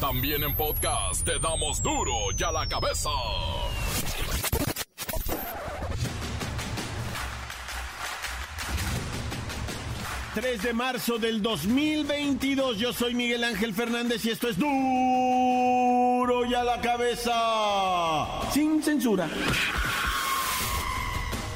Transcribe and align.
También 0.00 0.44
en 0.44 0.54
podcast 0.54 1.24
te 1.24 1.40
damos 1.40 1.82
duro 1.82 2.12
y 2.36 2.42
a 2.42 2.52
la 2.52 2.66
cabeza. 2.68 3.10
...3 10.36 10.60
de 10.60 10.72
marzo 10.72 11.18
del 11.18 11.42
2022... 11.42 12.78
...yo 12.78 12.92
soy 12.92 13.12
Miguel 13.14 13.42
Ángel 13.42 13.74
Fernández... 13.74 14.24
...y 14.24 14.30
esto 14.30 14.48
es 14.48 14.56
duro 14.56 14.70
y 16.44 16.54
a 16.54 16.62
la 16.62 16.80
cabeza... 16.80 17.32
...sin 18.52 18.80
censura... 18.80 19.28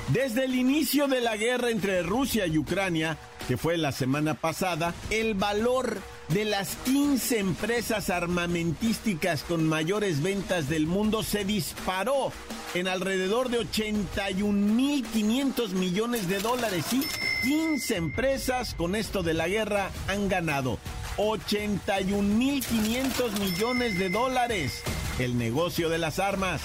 Desde 0.08 0.44
el 0.44 0.56
inicio 0.56 1.06
de 1.06 1.20
la 1.20 1.36
guerra 1.36 1.70
entre 1.70 2.02
Rusia 2.02 2.46
y 2.46 2.58
Ucrania, 2.58 3.16
que 3.48 3.56
fue 3.56 3.78
la 3.78 3.92
semana 3.92 4.34
pasada, 4.34 4.92
el 5.08 5.32
valor 5.32 5.98
de 6.32 6.44
las 6.46 6.76
15 6.84 7.38
empresas 7.38 8.08
armamentísticas 8.08 9.42
con 9.42 9.68
mayores 9.68 10.22
ventas 10.22 10.68
del 10.68 10.86
mundo 10.86 11.22
se 11.22 11.44
disparó 11.44 12.32
en 12.74 12.88
alrededor 12.88 13.50
de 13.50 13.60
81.500 13.60 15.68
millones 15.70 16.28
de 16.28 16.38
dólares. 16.38 16.86
Y 16.92 17.02
15 17.46 17.96
empresas 17.96 18.74
con 18.74 18.96
esto 18.96 19.22
de 19.22 19.34
la 19.34 19.48
guerra 19.48 19.90
han 20.08 20.30
ganado 20.30 20.78
81.500 21.18 23.38
millones 23.38 23.98
de 23.98 24.08
dólares. 24.08 24.82
El 25.18 25.36
negocio 25.36 25.90
de 25.90 25.98
las 25.98 26.18
armas. 26.18 26.62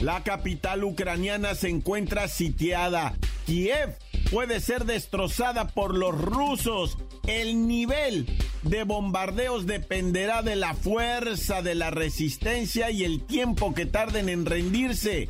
La 0.00 0.24
capital 0.24 0.82
ucraniana 0.82 1.54
se 1.54 1.68
encuentra 1.68 2.26
sitiada. 2.26 3.14
Kiev 3.46 3.96
puede 4.30 4.60
ser 4.60 4.84
destrozada 4.84 5.68
por 5.68 5.94
los 5.94 6.20
rusos. 6.20 6.98
El 7.26 7.66
nivel 7.66 8.26
de 8.62 8.84
bombardeos 8.84 9.66
dependerá 9.66 10.42
de 10.42 10.56
la 10.56 10.74
fuerza 10.74 11.62
de 11.62 11.74
la 11.74 11.90
resistencia 11.90 12.90
y 12.90 13.04
el 13.04 13.20
tiempo 13.20 13.74
que 13.74 13.86
tarden 13.86 14.28
en 14.28 14.46
rendirse. 14.46 15.28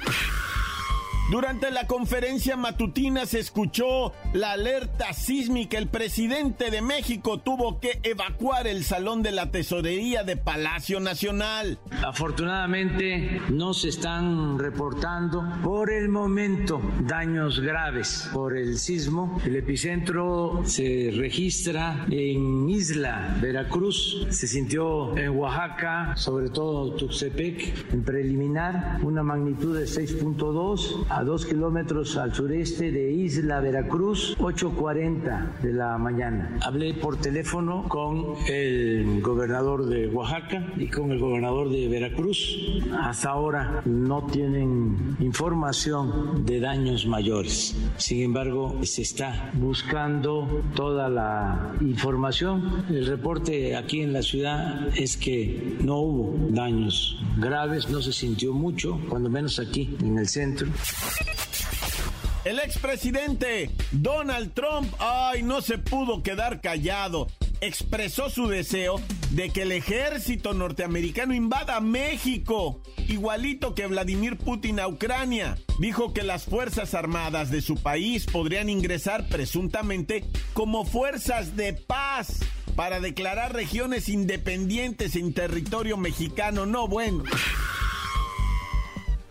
Durante 1.28 1.72
la 1.72 1.88
conferencia 1.88 2.56
matutina 2.56 3.26
se 3.26 3.40
escuchó 3.40 4.12
la 4.32 4.52
alerta 4.52 5.12
sísmica. 5.12 5.76
El 5.76 5.88
presidente 5.88 6.70
de 6.70 6.82
México 6.82 7.38
tuvo 7.38 7.80
que 7.80 7.98
evacuar 8.04 8.68
el 8.68 8.84
salón 8.84 9.24
de 9.24 9.32
la 9.32 9.50
tesorería 9.50 10.22
de 10.22 10.36
Palacio 10.36 11.00
Nacional. 11.00 11.80
Afortunadamente 12.04 13.40
no 13.50 13.74
se 13.74 13.88
están 13.88 14.56
reportando 14.60 15.42
por 15.64 15.90
el 15.90 16.08
momento 16.08 16.80
daños 17.00 17.58
graves 17.58 18.30
por 18.32 18.56
el 18.56 18.78
sismo. 18.78 19.40
El 19.44 19.56
epicentro 19.56 20.62
se 20.64 21.10
registra 21.12 22.06
en 22.08 22.70
Isla 22.70 23.36
Veracruz, 23.40 24.28
se 24.30 24.46
sintió 24.46 25.16
en 25.18 25.30
Oaxaca, 25.30 26.16
sobre 26.16 26.50
todo 26.50 26.92
Tuxtepec, 26.92 27.92
en 27.92 28.04
preliminar, 28.04 29.00
una 29.02 29.24
magnitud 29.24 29.76
de 29.76 29.86
6.2 29.86 31.15
a 31.16 31.24
dos 31.24 31.46
kilómetros 31.46 32.18
al 32.18 32.34
sureste 32.34 32.92
de 32.92 33.10
Isla 33.10 33.60
Veracruz, 33.60 34.36
8.40 34.38 35.60
de 35.62 35.72
la 35.72 35.96
mañana. 35.96 36.58
Hablé 36.62 36.92
por 36.92 37.16
teléfono 37.16 37.88
con 37.88 38.34
el 38.46 39.22
gobernador 39.22 39.86
de 39.86 40.08
Oaxaca 40.08 40.74
y 40.76 40.88
con 40.88 41.12
el 41.12 41.18
gobernador 41.18 41.70
de 41.70 41.88
Veracruz. 41.88 42.82
Hasta 43.00 43.30
ahora 43.30 43.80
no 43.86 44.26
tienen 44.26 45.16
información 45.18 46.44
de 46.44 46.60
daños 46.60 47.06
mayores. 47.06 47.74
Sin 47.96 48.22
embargo, 48.22 48.78
se 48.82 49.00
está 49.00 49.52
buscando 49.54 50.62
toda 50.74 51.08
la 51.08 51.76
información. 51.80 52.84
El 52.90 53.06
reporte 53.06 53.74
aquí 53.74 54.02
en 54.02 54.12
la 54.12 54.20
ciudad 54.20 54.88
es 54.94 55.16
que 55.16 55.78
no 55.80 55.96
hubo 55.96 56.36
daños 56.50 57.18
graves, 57.38 57.88
no 57.88 58.02
se 58.02 58.12
sintió 58.12 58.52
mucho, 58.52 59.00
cuando 59.08 59.30
menos 59.30 59.58
aquí 59.58 59.96
en 60.02 60.18
el 60.18 60.28
centro. 60.28 60.68
El 62.46 62.60
expresidente 62.60 63.72
Donald 63.90 64.54
Trump, 64.54 64.94
ay, 65.00 65.42
no 65.42 65.60
se 65.62 65.78
pudo 65.78 66.22
quedar 66.22 66.60
callado. 66.60 67.26
Expresó 67.60 68.30
su 68.30 68.46
deseo 68.46 69.00
de 69.30 69.50
que 69.50 69.62
el 69.62 69.72
ejército 69.72 70.54
norteamericano 70.54 71.34
invada 71.34 71.80
México, 71.80 72.82
igualito 73.08 73.74
que 73.74 73.88
Vladimir 73.88 74.36
Putin 74.36 74.78
a 74.78 74.86
Ucrania. 74.86 75.58
Dijo 75.80 76.14
que 76.14 76.22
las 76.22 76.44
Fuerzas 76.44 76.94
Armadas 76.94 77.50
de 77.50 77.62
su 77.62 77.82
país 77.82 78.26
podrían 78.26 78.68
ingresar 78.68 79.28
presuntamente 79.28 80.24
como 80.52 80.84
fuerzas 80.84 81.56
de 81.56 81.72
paz 81.72 82.40
para 82.76 83.00
declarar 83.00 83.54
regiones 83.54 84.08
independientes 84.08 85.16
en 85.16 85.34
territorio 85.34 85.96
mexicano. 85.96 86.64
No, 86.64 86.86
bueno. 86.86 87.24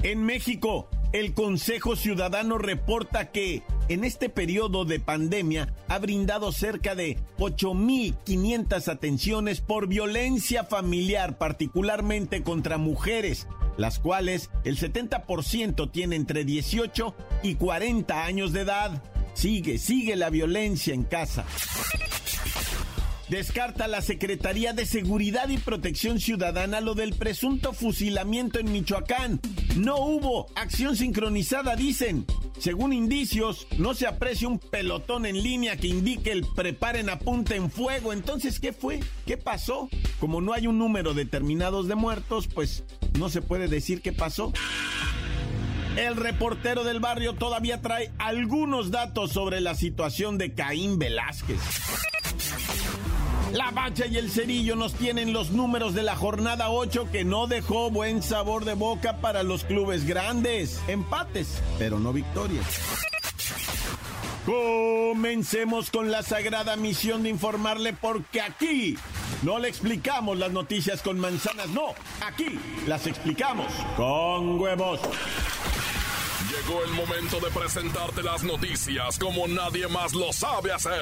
En 0.03 0.23
México, 0.23 0.89
el 1.15 1.33
Consejo 1.33 1.95
Ciudadano 1.95 2.57
reporta 2.57 3.31
que 3.31 3.63
en 3.87 4.03
este 4.03 4.27
periodo 4.27 4.83
de 4.83 4.99
pandemia 4.99 5.73
ha 5.87 5.97
brindado 5.97 6.51
cerca 6.51 6.93
de 6.93 7.17
8.500 7.37 8.89
atenciones 8.89 9.61
por 9.61 9.87
violencia 9.87 10.65
familiar, 10.65 11.37
particularmente 11.37 12.43
contra 12.43 12.77
mujeres, 12.77 13.47
las 13.77 13.99
cuales 13.99 14.49
el 14.65 14.77
70% 14.77 15.89
tiene 15.89 16.17
entre 16.17 16.43
18 16.43 17.15
y 17.43 17.55
40 17.55 18.25
años 18.25 18.51
de 18.51 18.61
edad. 18.61 19.01
Sigue, 19.35 19.77
sigue 19.77 20.17
la 20.17 20.29
violencia 20.29 20.93
en 20.93 21.03
casa. 21.03 21.45
Descarta 23.29 23.87
la 23.87 24.01
Secretaría 24.01 24.73
de 24.73 24.85
Seguridad 24.85 25.49
y 25.49 25.57
Protección 25.57 26.19
Ciudadana 26.19 26.79
lo 26.79 26.93
del 26.93 27.15
presunto 27.15 27.73
fusilamiento 27.73 28.59
en 28.59 28.71
Michoacán. 28.71 29.39
No 29.75 29.97
hubo 29.97 30.47
acción 30.55 30.95
sincronizada, 30.95 31.75
dicen. 31.75 32.25
Según 32.59 32.93
indicios, 32.93 33.67
no 33.79 33.95
se 33.95 34.05
aprecia 34.05 34.47
un 34.47 34.59
pelotón 34.59 35.25
en 35.25 35.41
línea 35.41 35.75
que 35.75 35.87
indique 35.87 36.31
el 36.31 36.45
preparen, 36.55 37.09
en 37.09 37.71
fuego. 37.71 38.13
Entonces, 38.13 38.59
¿qué 38.59 38.73
fue? 38.73 38.99
¿Qué 39.25 39.37
pasó? 39.37 39.89
Como 40.19 40.39
no 40.39 40.53
hay 40.53 40.67
un 40.67 40.77
número 40.77 41.15
determinado 41.15 41.81
de 41.83 41.95
muertos, 41.95 42.47
pues 42.47 42.83
no 43.17 43.29
se 43.29 43.41
puede 43.41 43.67
decir 43.67 44.01
qué 44.01 44.13
pasó. 44.13 44.53
El 45.97 46.15
reportero 46.15 46.83
del 46.83 46.99
barrio 46.99 47.33
todavía 47.33 47.81
trae 47.81 48.11
algunos 48.19 48.91
datos 48.91 49.31
sobre 49.31 49.61
la 49.61 49.73
situación 49.73 50.37
de 50.37 50.53
Caín 50.53 50.99
Velázquez. 50.99 51.59
La 53.55 53.71
Bacha 53.71 54.05
y 54.05 54.17
el 54.17 54.29
Cerillo 54.29 54.75
nos 54.75 54.95
tienen 54.95 55.31
los 55.31 55.51
números 55.51 55.93
de 55.93 56.03
la 56.03 56.17
jornada 56.17 56.69
8 56.71 57.07
que 57.09 57.23
no 57.23 57.47
dejó 57.47 57.89
buen 57.89 58.21
sabor 58.21 58.65
de 58.65 58.73
boca 58.73 59.21
para 59.21 59.43
los 59.43 59.63
clubes 59.63 60.05
grandes. 60.05 60.81
Empates, 60.89 61.63
pero 61.79 61.97
no 61.97 62.11
victorias. 62.11 62.65
Comencemos 64.45 65.89
con 65.89 66.11
la 66.11 66.21
sagrada 66.21 66.75
misión 66.75 67.23
de 67.23 67.29
informarle 67.29 67.93
porque 67.93 68.41
aquí 68.41 68.97
no 69.41 69.57
le 69.57 69.69
explicamos 69.69 70.37
las 70.37 70.51
noticias 70.51 71.01
con 71.01 71.17
manzanas, 71.17 71.69
no, 71.69 71.95
aquí 72.27 72.59
las 72.85 73.07
explicamos 73.07 73.71
con 73.95 74.59
huevos. 74.59 74.99
Llegó 76.49 76.83
el 76.83 76.91
momento 76.91 77.39
de 77.39 77.51
presentarte 77.51 78.21
las 78.21 78.43
noticias 78.43 79.17
como 79.17 79.47
nadie 79.47 79.87
más 79.87 80.13
lo 80.13 80.33
sabe 80.33 80.73
hacer. 80.73 81.01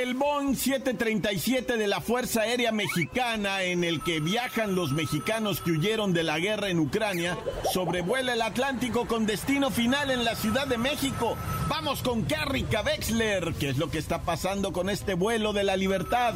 El 0.00 0.14
Boeing 0.14 0.54
737 0.54 1.76
de 1.76 1.88
la 1.88 2.00
Fuerza 2.00 2.42
Aérea 2.42 2.70
Mexicana, 2.70 3.64
en 3.64 3.82
el 3.82 4.00
que 4.04 4.20
viajan 4.20 4.76
los 4.76 4.92
mexicanos 4.92 5.60
que 5.60 5.72
huyeron 5.72 6.12
de 6.12 6.22
la 6.22 6.38
guerra 6.38 6.68
en 6.68 6.78
Ucrania, 6.78 7.36
sobrevuela 7.72 8.34
el 8.34 8.42
Atlántico 8.42 9.08
con 9.08 9.26
destino 9.26 9.72
final 9.72 10.12
en 10.12 10.24
la 10.24 10.36
Ciudad 10.36 10.68
de 10.68 10.78
México. 10.78 11.36
Vamos 11.68 12.02
con 12.02 12.22
Carrica 12.22 12.82
Wexler. 12.82 13.54
¿Qué 13.58 13.70
es 13.70 13.78
lo 13.78 13.90
que 13.90 13.98
está 13.98 14.22
pasando 14.22 14.72
con 14.72 14.88
este 14.88 15.14
vuelo 15.14 15.52
de 15.52 15.64
la 15.64 15.76
libertad? 15.76 16.34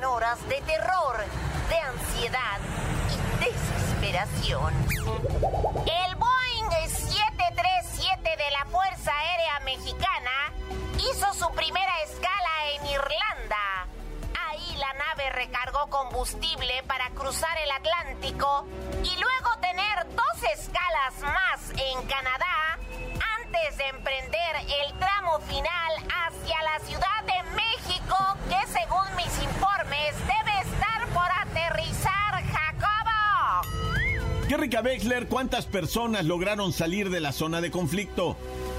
Horas 0.00 0.38
de 0.48 0.58
terror, 0.62 1.16
de 1.68 1.78
ansiedad 1.78 2.58
y 3.10 3.44
desesperación. 3.44 4.72
El 5.84 6.14
Boeing 6.16 6.88
737 6.88 8.22
de 8.22 8.50
la 8.52 8.64
Fuerza 8.70 9.12
Aérea 9.12 9.60
Mexicana 9.66 10.30
hizo 10.96 11.34
su 11.34 11.54
primera 11.54 11.92
escala 12.04 12.70
en 12.74 12.86
Irlanda. 12.86 13.86
Ahí 14.48 14.76
la 14.76 14.94
nave 14.94 15.28
recargó 15.30 15.86
combustible 15.90 16.82
para 16.86 17.10
cruzar 17.10 17.58
el 17.58 17.70
Atlántico 17.70 18.66
Rica 34.56 34.80
Wexler, 34.80 35.28
¿cuántas 35.28 35.66
personas 35.66 36.24
lograron 36.24 36.72
salir 36.72 37.10
de 37.10 37.20
la 37.20 37.32
zona 37.32 37.60
de 37.60 37.70
conflicto? 37.70 38.36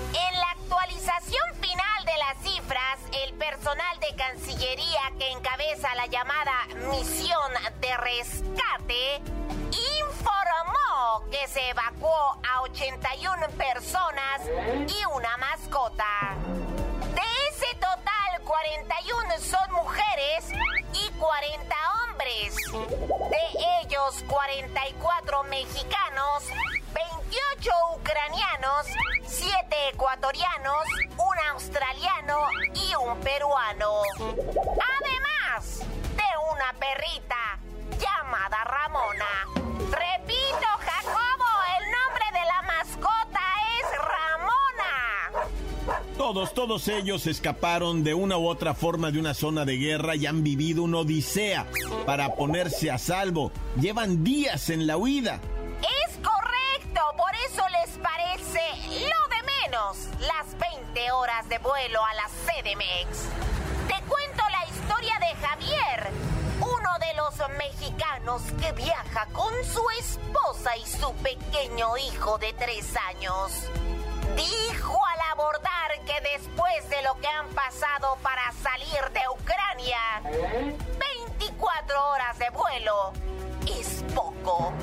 En 0.09 0.39
la 0.39 0.51
actualización 0.51 1.43
final 1.59 2.05
de 2.05 2.17
las 2.17 2.37
cifras, 2.43 2.99
el 3.25 3.33
personal 3.35 3.99
de 3.99 4.15
Cancillería 4.15 5.01
que 5.17 5.31
encabeza 5.31 5.93
la 5.95 6.05
llamada 6.07 6.53
misión 6.91 7.51
de 7.81 7.97
rescate 7.97 9.21
informó 10.01 11.29
que 11.31 11.47
se 11.47 11.69
evacuó 11.69 12.39
a 12.47 12.61
81 12.63 13.47
personas 13.57 14.41
y 14.87 15.05
una 15.15 15.37
mascota. 15.37 16.35
De 17.15 17.21
ese 17.49 17.73
total, 17.75 18.41
41 18.43 19.39
son 19.39 19.71
mujeres 19.73 20.45
40 21.23 21.75
hombres. 22.09 22.53
De 23.29 23.81
ellos, 23.81 24.25
44 24.27 25.43
mexicanos, 25.43 26.43
28 26.93 27.71
ucranianos, 27.95 28.87
7 29.25 29.89
ecuatorianos, 29.93 30.83
un 31.11 31.39
australiano 31.53 32.49
y 32.73 32.93
un 32.95 33.17
peruano. 33.21 34.01
Además 34.19 35.79
de 35.79 36.29
una 36.51 36.73
perrita 36.77 37.57
llamada 37.97 38.65
Ramona. 38.65 39.47
Repito, 39.91 40.67
Todos, 46.23 46.53
todos 46.53 46.87
ellos 46.87 47.27
escaparon 47.27 48.01
de 48.01 48.13
una 48.13 48.37
u 48.37 48.47
otra 48.47 48.73
forma 48.73 49.11
de 49.11 49.19
una 49.19 49.33
zona 49.33 49.65
de 49.65 49.75
guerra 49.75 50.15
y 50.15 50.25
han 50.25 50.41
vivido 50.41 50.83
una 50.83 50.99
odisea 50.99 51.67
para 52.05 52.33
ponerse 52.35 52.89
a 52.89 52.97
salvo. 52.97 53.51
Llevan 53.75 54.23
días 54.23 54.69
en 54.69 54.87
la 54.87 54.95
huida. 54.95 55.41
Es 55.81 56.15
correcto, 56.23 57.01
por 57.17 57.29
eso 57.49 57.63
les 57.67 57.97
parece 57.97 58.61
lo 59.01 59.35
de 59.35 59.67
menos 59.67 59.97
las 60.21 60.57
20 60.57 61.11
horas 61.11 61.49
de 61.49 61.57
vuelo 61.57 61.99
a 62.01 62.13
la 62.13 62.29
CDMX. 62.29 63.27
Te 63.89 64.01
cuento 64.07 64.43
la 64.49 64.65
historia 64.69 65.19
de 65.19 65.45
Javier, 65.45 66.09
uno 66.61 66.89
de 67.01 67.13
los 67.17 67.49
mexicanos 67.57 68.43
que 68.61 68.71
viaja 68.81 69.27
con 69.33 69.53
su 69.65 69.83
esposa 69.99 70.77
y 70.77 70.87
su 70.87 71.13
pequeño 71.15 71.97
hijo 71.97 72.37
de 72.37 72.53
tres 72.53 72.95
años. 73.09 73.67
Dijo 74.35 74.99
al 75.05 75.21
abordar 75.31 75.91
que 76.05 76.19
después 76.31 76.89
de 76.89 77.01
lo 77.03 77.15
que 77.19 77.27
han 77.27 77.47
pasado 77.49 78.17
para 78.21 78.51
salir 78.51 79.01
de 79.11 79.21
Ucrania, 79.29 80.21
24 81.37 82.09
horas 82.09 82.37
de 82.39 82.49
vuelo 82.49 83.13
es 83.67 84.03
poco. 84.13 84.73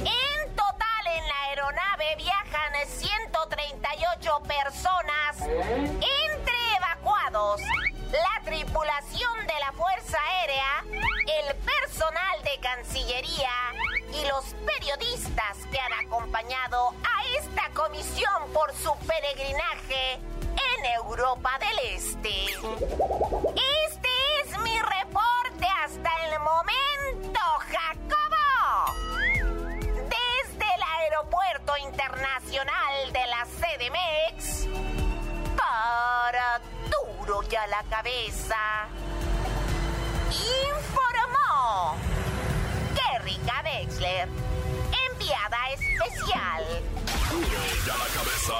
En 0.00 0.56
total 0.56 1.06
en 1.06 1.28
la 1.28 1.42
aeronave 1.48 2.16
viajan 2.16 2.72
138 2.86 4.42
personas 4.46 5.40
entre 5.42 6.76
evacuados, 6.76 7.60
la 8.10 8.44
tripulación 8.44 9.46
de 9.46 9.60
la 9.60 9.72
Fuerza 9.72 10.18
Aérea, 10.20 10.84
el 11.26 11.56
personal 11.56 12.42
de 12.42 12.58
Cancillería 12.60 13.50
y 14.12 14.24
los 14.26 14.44
periodistas 14.66 15.56
que 15.70 15.78
han 15.78 15.92
acompañado 16.06 16.90
a 16.90 17.24
esta 17.38 17.70
comisión 17.74 18.50
por 18.52 18.74
su 18.74 18.94
peregrinaje 19.06 20.14
en 20.14 20.84
Europa 20.96 21.58
del 21.60 21.78
Este. 21.94 22.44
Este 22.44 24.08
es 24.42 24.58
mi 24.60 24.78
reporte 24.78 25.66
hasta 25.84 26.10
el 26.26 26.40
momento, 26.40 27.40
Jacobo. 27.60 28.94
Desde 29.94 30.74
el 30.74 30.82
Aeropuerto 31.00 31.76
Internacional 31.76 33.12
de 33.12 33.26
la 33.26 33.44
CDMX, 33.44 34.66
para 35.56 36.60
duro 36.90 37.42
ya 37.42 37.66
la 37.66 37.82
cabeza, 37.84 38.88
informó 40.30 42.07
Enviada 45.10 45.58
especial. 45.74 46.64
Duro 47.30 47.46
ya 47.86 47.96
la 47.96 48.06
cabeza. 48.14 48.54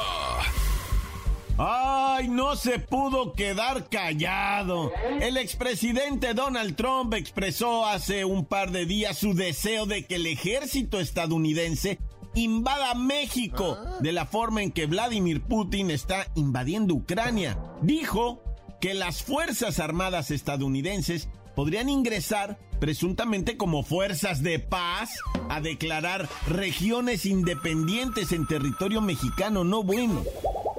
¡Ay, 1.61 2.29
no 2.29 2.55
se 2.55 2.79
pudo 2.79 3.33
quedar 3.33 3.89
callado! 3.89 4.93
El 5.21 5.37
expresidente 5.37 6.33
Donald 6.33 6.77
Trump 6.77 7.15
expresó 7.15 7.85
hace 7.85 8.25
un 8.25 8.45
par 8.45 8.71
de 8.71 8.87
días 8.87 9.19
su 9.19 9.35
deseo 9.35 9.85
de 9.87 10.05
que 10.05 10.17
el 10.17 10.27
ejército 10.27 11.01
estadounidense 11.01 11.99
invada 12.35 12.95
México 12.95 13.77
de 13.99 14.13
la 14.13 14.27
forma 14.27 14.63
en 14.63 14.71
que 14.71 14.87
Vladimir 14.87 15.43
Putin 15.43 15.91
está 15.91 16.29
invadiendo 16.37 16.95
Ucrania. 16.95 17.59
Dijo 17.83 18.41
que 18.81 18.95
las 18.95 19.25
Fuerzas 19.25 19.81
Armadas 19.81 20.31
estadounidenses 20.31 21.29
podrían 21.59 21.89
ingresar 21.89 22.57
presuntamente 22.79 23.57
como 23.57 23.83
fuerzas 23.83 24.45
de 24.45 24.61
paz 24.61 25.11
a 25.49 25.61
declarar 25.61 26.29
regiones 26.47 27.27
independientes 27.27 28.31
en 28.31 28.47
territorio 28.47 29.01
mexicano 29.01 29.65
no 29.65 29.83
bueno. 29.83 30.23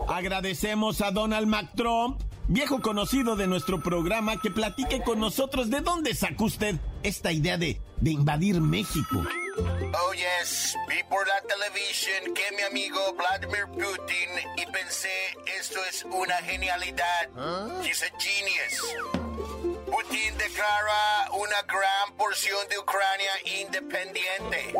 Agradecemos 0.08 1.02
a 1.02 1.12
Donald 1.12 1.48
McTrump, 1.48 2.22
viejo 2.48 2.80
conocido 2.80 3.36
de 3.36 3.46
nuestro 3.46 3.84
programa, 3.84 4.40
que 4.40 4.52
platique 4.52 5.02
con 5.02 5.20
nosotros 5.20 5.70
de 5.70 5.82
dónde 5.82 6.16
sacó 6.16 6.46
usted 6.46 6.78
esta 7.04 7.34
idea 7.34 7.58
de, 7.58 7.82
de 7.98 8.12
invadir 8.12 8.62
México. 8.62 9.22
Oh 9.58 10.14
yes, 10.14 10.78
vi 10.88 11.04
por 11.10 11.28
la 11.28 11.42
televisión 11.42 12.34
que 12.34 12.56
mi 12.56 12.62
amigo 12.62 13.02
Vladimir 13.18 13.66
Putin 13.74 14.30
y 14.56 14.72
pensé 14.72 15.10
esto 15.60 15.80
es 15.90 16.06
una 16.06 16.36
genialidad. 16.36 17.28
He's 17.84 18.02
a 18.02 18.18
genius. 18.18 19.69
Putin 19.92 20.38
declara 20.38 21.32
una 21.34 21.62
gran 21.64 22.14
porción 22.18 22.68
de 22.70 22.80
Ucrania 22.80 23.32
independiente. 23.62 24.74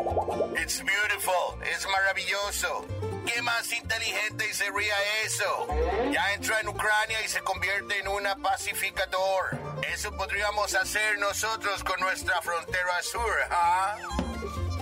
It's 0.62 0.82
beautiful, 0.82 1.62
es 1.62 1.86
maravilloso. 1.86 2.86
¿Qué 3.26 3.42
más 3.42 3.72
inteligente 3.72 4.52
sería 4.54 4.94
eso? 5.24 5.66
Ya 6.12 6.32
entra 6.32 6.60
en 6.60 6.68
Ucrania 6.68 7.24
y 7.24 7.28
se 7.28 7.40
convierte 7.40 7.98
en 7.98 8.08
una 8.08 8.36
pacificador. 8.36 9.58
Eso 9.92 10.12
podríamos 10.16 10.74
hacer 10.74 11.18
nosotros 11.18 11.82
con 11.84 12.00
nuestra 12.00 12.40
frontera 12.42 13.02
sur, 13.02 13.34
¿ah? 13.50 13.96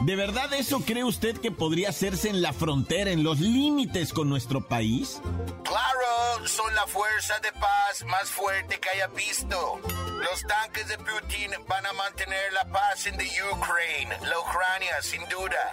¿De 0.02 0.16
verdad 0.16 0.52
eso 0.54 0.80
cree 0.80 1.04
usted 1.04 1.38
que 1.38 1.50
podría 1.50 1.90
hacerse 1.90 2.28
en 2.30 2.40
la 2.40 2.52
frontera, 2.52 3.10
en 3.10 3.24
los 3.24 3.40
límites 3.40 4.12
con 4.12 4.28
nuestro 4.28 4.66
país? 4.66 5.20
Claro, 5.64 6.46
son 6.46 6.74
la 6.74 6.86
fuerza 6.86 7.38
de 7.40 7.52
paz 7.52 8.04
más 8.06 8.30
fuerte 8.30 8.78
que 8.78 8.88
haya 8.88 9.08
visto. 9.08 9.80
Los 10.18 10.42
tanques 10.42 10.88
de 10.88 10.98
Putin 10.98 11.52
van 11.68 11.86
a 11.86 11.92
mantener 11.92 12.52
la 12.52 12.64
paz 12.64 13.06
en 13.06 13.14
Ukraine, 13.14 14.16
la 14.22 14.38
Ucrania, 14.40 15.00
sin 15.00 15.26
duda. 15.28 15.72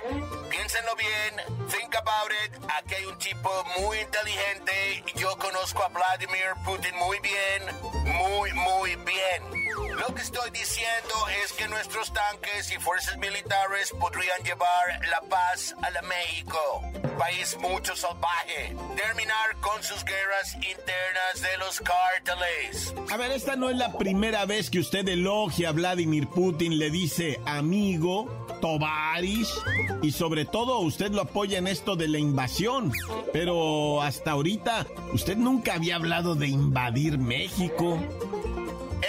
Piénsenlo 0.49 0.95
bien, 0.95 1.67
think 1.69 1.95
about 1.95 2.31
it. 2.45 2.53
Aquí 2.77 2.95
hay 2.95 3.05
un 3.05 3.17
tipo 3.17 3.49
muy 3.79 3.99
inteligente. 3.99 5.03
Yo 5.15 5.35
conozco 5.37 5.83
a 5.83 5.87
Vladimir 5.87 6.53
Putin 6.63 6.95
muy 6.97 7.19
bien, 7.19 7.63
muy, 8.05 8.53
muy 8.53 8.95
bien. 8.97 9.65
Lo 9.97 10.13
que 10.13 10.21
estoy 10.21 10.51
diciendo 10.51 11.15
es 11.43 11.53
que 11.53 11.67
nuestros 11.67 12.13
tanques 12.13 12.71
y 12.71 12.77
fuerzas 12.79 13.17
militares 13.17 13.91
podrían 13.99 14.43
llevar 14.43 14.99
la 15.09 15.21
paz 15.21 15.75
a 15.81 16.01
México, 16.01 16.81
país 17.17 17.57
mucho 17.57 17.95
salvaje, 17.95 18.75
terminar 18.95 19.55
con 19.61 19.81
sus 19.81 20.03
guerras 20.03 20.53
internas 20.55 21.41
de 21.41 21.57
los 21.57 21.79
cárteles. 21.79 22.93
A 23.11 23.17
ver, 23.17 23.31
esta 23.31 23.55
no 23.55 23.69
es 23.69 23.77
la 23.77 23.93
primera 23.93 24.34
vez 24.43 24.69
que 24.69 24.79
usted 24.79 25.07
elogia 25.07 25.69
a 25.69 25.71
Vladimir 25.71 26.27
Putin, 26.27 26.77
le 26.77 26.89
dice 26.89 27.39
amigo, 27.45 28.27
tovarish, 28.59 29.53
y 30.01 30.11
sobre 30.11 30.43
todo 30.43 30.79
usted 30.79 31.11
lo 31.11 31.21
apoya 31.21 31.57
en 31.57 31.67
esto 31.67 31.95
de 31.95 32.09
la 32.09 32.19
invasión. 32.19 32.91
Pero 33.31 34.01
hasta 34.01 34.31
ahorita, 34.31 34.85
usted 35.13 35.37
nunca 35.37 35.75
había 35.75 35.95
hablado 35.95 36.35
de 36.35 36.47
invadir 36.47 37.17
México. 37.17 37.97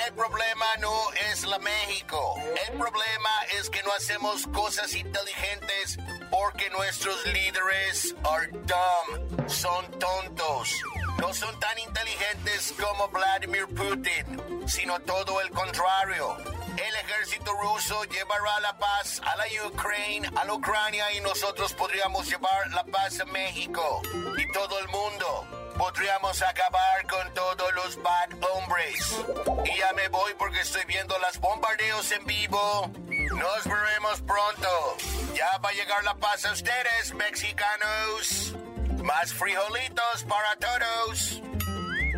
El 0.07 0.15
problema 0.15 0.67
no 0.81 0.95
es 1.33 1.45
la 1.45 1.59
México. 1.59 2.35
El 2.69 2.79
problema 2.79 3.31
es 3.59 3.69
que 3.71 3.83
no 3.83 3.93
hacemos 3.93 4.47
cosas 4.49 4.95
inteligentes 4.95 5.99
porque 6.31 6.71
nuestros 6.71 7.17
líderes 7.27 8.15
are 8.25 8.49
dumb. 8.53 9.49
Son 9.49 9.85
tontos. 9.99 10.71
No 11.19 11.33
son 11.33 11.59
tan 11.61 11.79
inteligentes 11.79 12.75
como 12.81 13.09
Vladimir 13.09 13.67
Putin, 13.69 14.69
sino 14.69 15.01
todo 15.01 15.41
el 15.41 15.51
contrario. 15.51 16.37
El 16.77 16.95
ejército 16.95 17.53
ruso 17.55 18.05
llevará 18.05 18.61
la 18.61 18.77
paz 18.79 19.21
a 19.25 19.37
la 19.37 19.47
Ucrania, 20.53 21.13
y 21.13 21.21
nosotros 21.21 21.73
podríamos 21.73 22.29
llevar 22.29 22.71
la 22.73 22.85
paz 22.85 23.21
a 23.21 23.25
México 23.27 24.03
y 24.37 24.53
todo 24.53 24.79
el 24.79 24.89
mundo. 24.89 25.47
Podríamos 25.79 26.41
acabar 26.43 27.07
con 27.07 27.35
todos 27.35 27.75
los 27.75 28.03
bad 28.03 28.31
hombres. 28.55 28.97
Y 29.65 29.79
ya 29.79 29.93
me 29.95 30.09
voy 30.09 30.33
porque 30.39 30.61
estoy 30.61 30.85
viendo 30.87 31.19
las 31.19 31.39
bombardeos 31.39 32.11
en 32.13 32.25
vivo. 32.25 32.91
Nos 33.09 33.65
veremos 33.65 34.21
pronto. 34.23 34.97
Ya 35.35 35.59
va 35.59 35.69
a 35.69 35.73
llegar 35.73 36.05
la 36.05 36.15
paz 36.15 36.45
a 36.47 36.53
ustedes, 36.53 37.15
mexicanos. 37.15 38.55
Más 39.07 39.33
frijolitos 39.33 40.27
para 40.29 40.57
todos. 40.59 41.43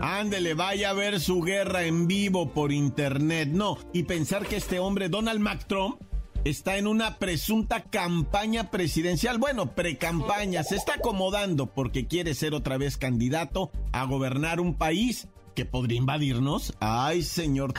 Ándele, 0.01 0.55
vaya 0.55 0.91
a 0.91 0.95
ver 0.95 1.21
su 1.21 1.43
guerra 1.43 1.83
en 1.83 2.07
vivo 2.07 2.55
por 2.55 2.73
internet. 2.73 3.51
No, 3.53 3.77
y 3.93 4.05
pensar 4.05 4.47
que 4.47 4.57
este 4.57 4.79
hombre, 4.79 5.11
Donald 5.11 5.67
Trump, 5.67 6.01
está 6.45 6.79
en 6.79 6.87
una 6.87 7.19
presunta 7.19 7.83
campaña 7.83 8.71
presidencial. 8.71 9.37
Bueno, 9.37 9.75
pre-campaña, 9.75 10.63
se 10.63 10.77
está 10.77 10.95
acomodando 10.95 11.75
porque 11.75 12.07
quiere 12.07 12.35
ser 12.35 12.55
otra 12.55 12.79
vez 12.79 12.97
candidato 12.97 13.71
a 13.93 14.05
gobernar 14.05 14.59
un 14.59 14.75
país 14.75 15.29
que 15.59 15.65
podría 15.65 15.99
invadirnos. 15.99 16.73
Ay, 16.79 17.21
señor. 17.21 17.75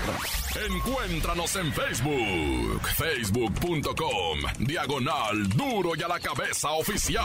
Encuéntranos 0.69 1.55
en 1.55 1.71
Facebook, 1.71 2.81
facebook.com, 2.97 4.39
diagonal 4.59 5.47
duro 5.47 5.91
y 5.95 6.03
a 6.03 6.09
la 6.09 6.19
cabeza 6.19 6.71
oficial. 6.71 7.23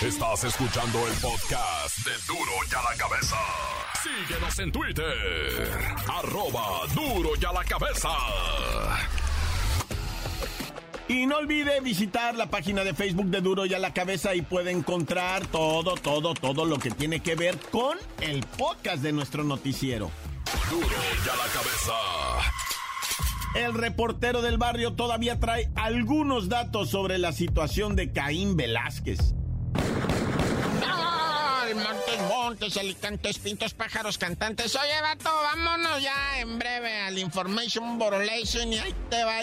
Estás 0.00 0.44
escuchando 0.44 1.06
el 1.08 1.12
podcast 1.18 1.98
de 2.06 2.12
Duro 2.26 2.52
y 2.70 2.74
a 2.74 2.90
la 2.90 2.96
Cabeza. 2.96 3.36
Síguenos 4.02 4.58
en 4.58 4.72
Twitter. 4.72 5.78
Arroba 6.08 6.86
Duro 6.94 7.32
y 7.38 7.44
a 7.44 7.52
la 7.52 7.64
Cabeza. 7.64 8.08
Y 11.10 11.26
no 11.26 11.38
olvide 11.38 11.80
visitar 11.80 12.36
la 12.36 12.50
página 12.50 12.84
de 12.84 12.94
Facebook 12.94 13.26
de 13.30 13.40
Duro 13.40 13.66
y 13.66 13.74
a 13.74 13.80
la 13.80 13.92
Cabeza 13.92 14.32
y 14.36 14.42
puede 14.42 14.70
encontrar 14.70 15.44
todo, 15.48 15.96
todo, 15.96 16.34
todo 16.34 16.64
lo 16.64 16.78
que 16.78 16.92
tiene 16.92 17.18
que 17.18 17.34
ver 17.34 17.58
con 17.72 17.98
el 18.20 18.44
podcast 18.56 19.02
de 19.02 19.10
nuestro 19.10 19.42
noticiero. 19.42 20.08
Duro 20.70 20.86
y 20.86 21.28
a 21.28 21.34
la 21.34 21.52
Cabeza. 21.52 21.92
El 23.56 23.74
reportero 23.74 24.40
del 24.40 24.56
barrio 24.56 24.92
todavía 24.92 25.40
trae 25.40 25.72
algunos 25.74 26.48
datos 26.48 26.90
sobre 26.90 27.18
la 27.18 27.32
situación 27.32 27.96
de 27.96 28.12
Caín 28.12 28.56
Velázquez. 28.56 29.34
Montes, 32.50 32.76
alicantes, 32.78 33.38
pintos, 33.38 33.74
pájaros, 33.74 34.18
cantantes. 34.18 34.74
Oye, 34.74 35.00
vato, 35.00 35.30
vámonos 35.30 36.02
ya 36.02 36.40
en 36.40 36.58
breve 36.58 37.02
al 37.02 37.16
Information 37.16 37.96
Borolation 37.96 38.72
y 38.72 38.78
ahí 38.78 38.92
te 39.08 39.22
va. 39.22 39.34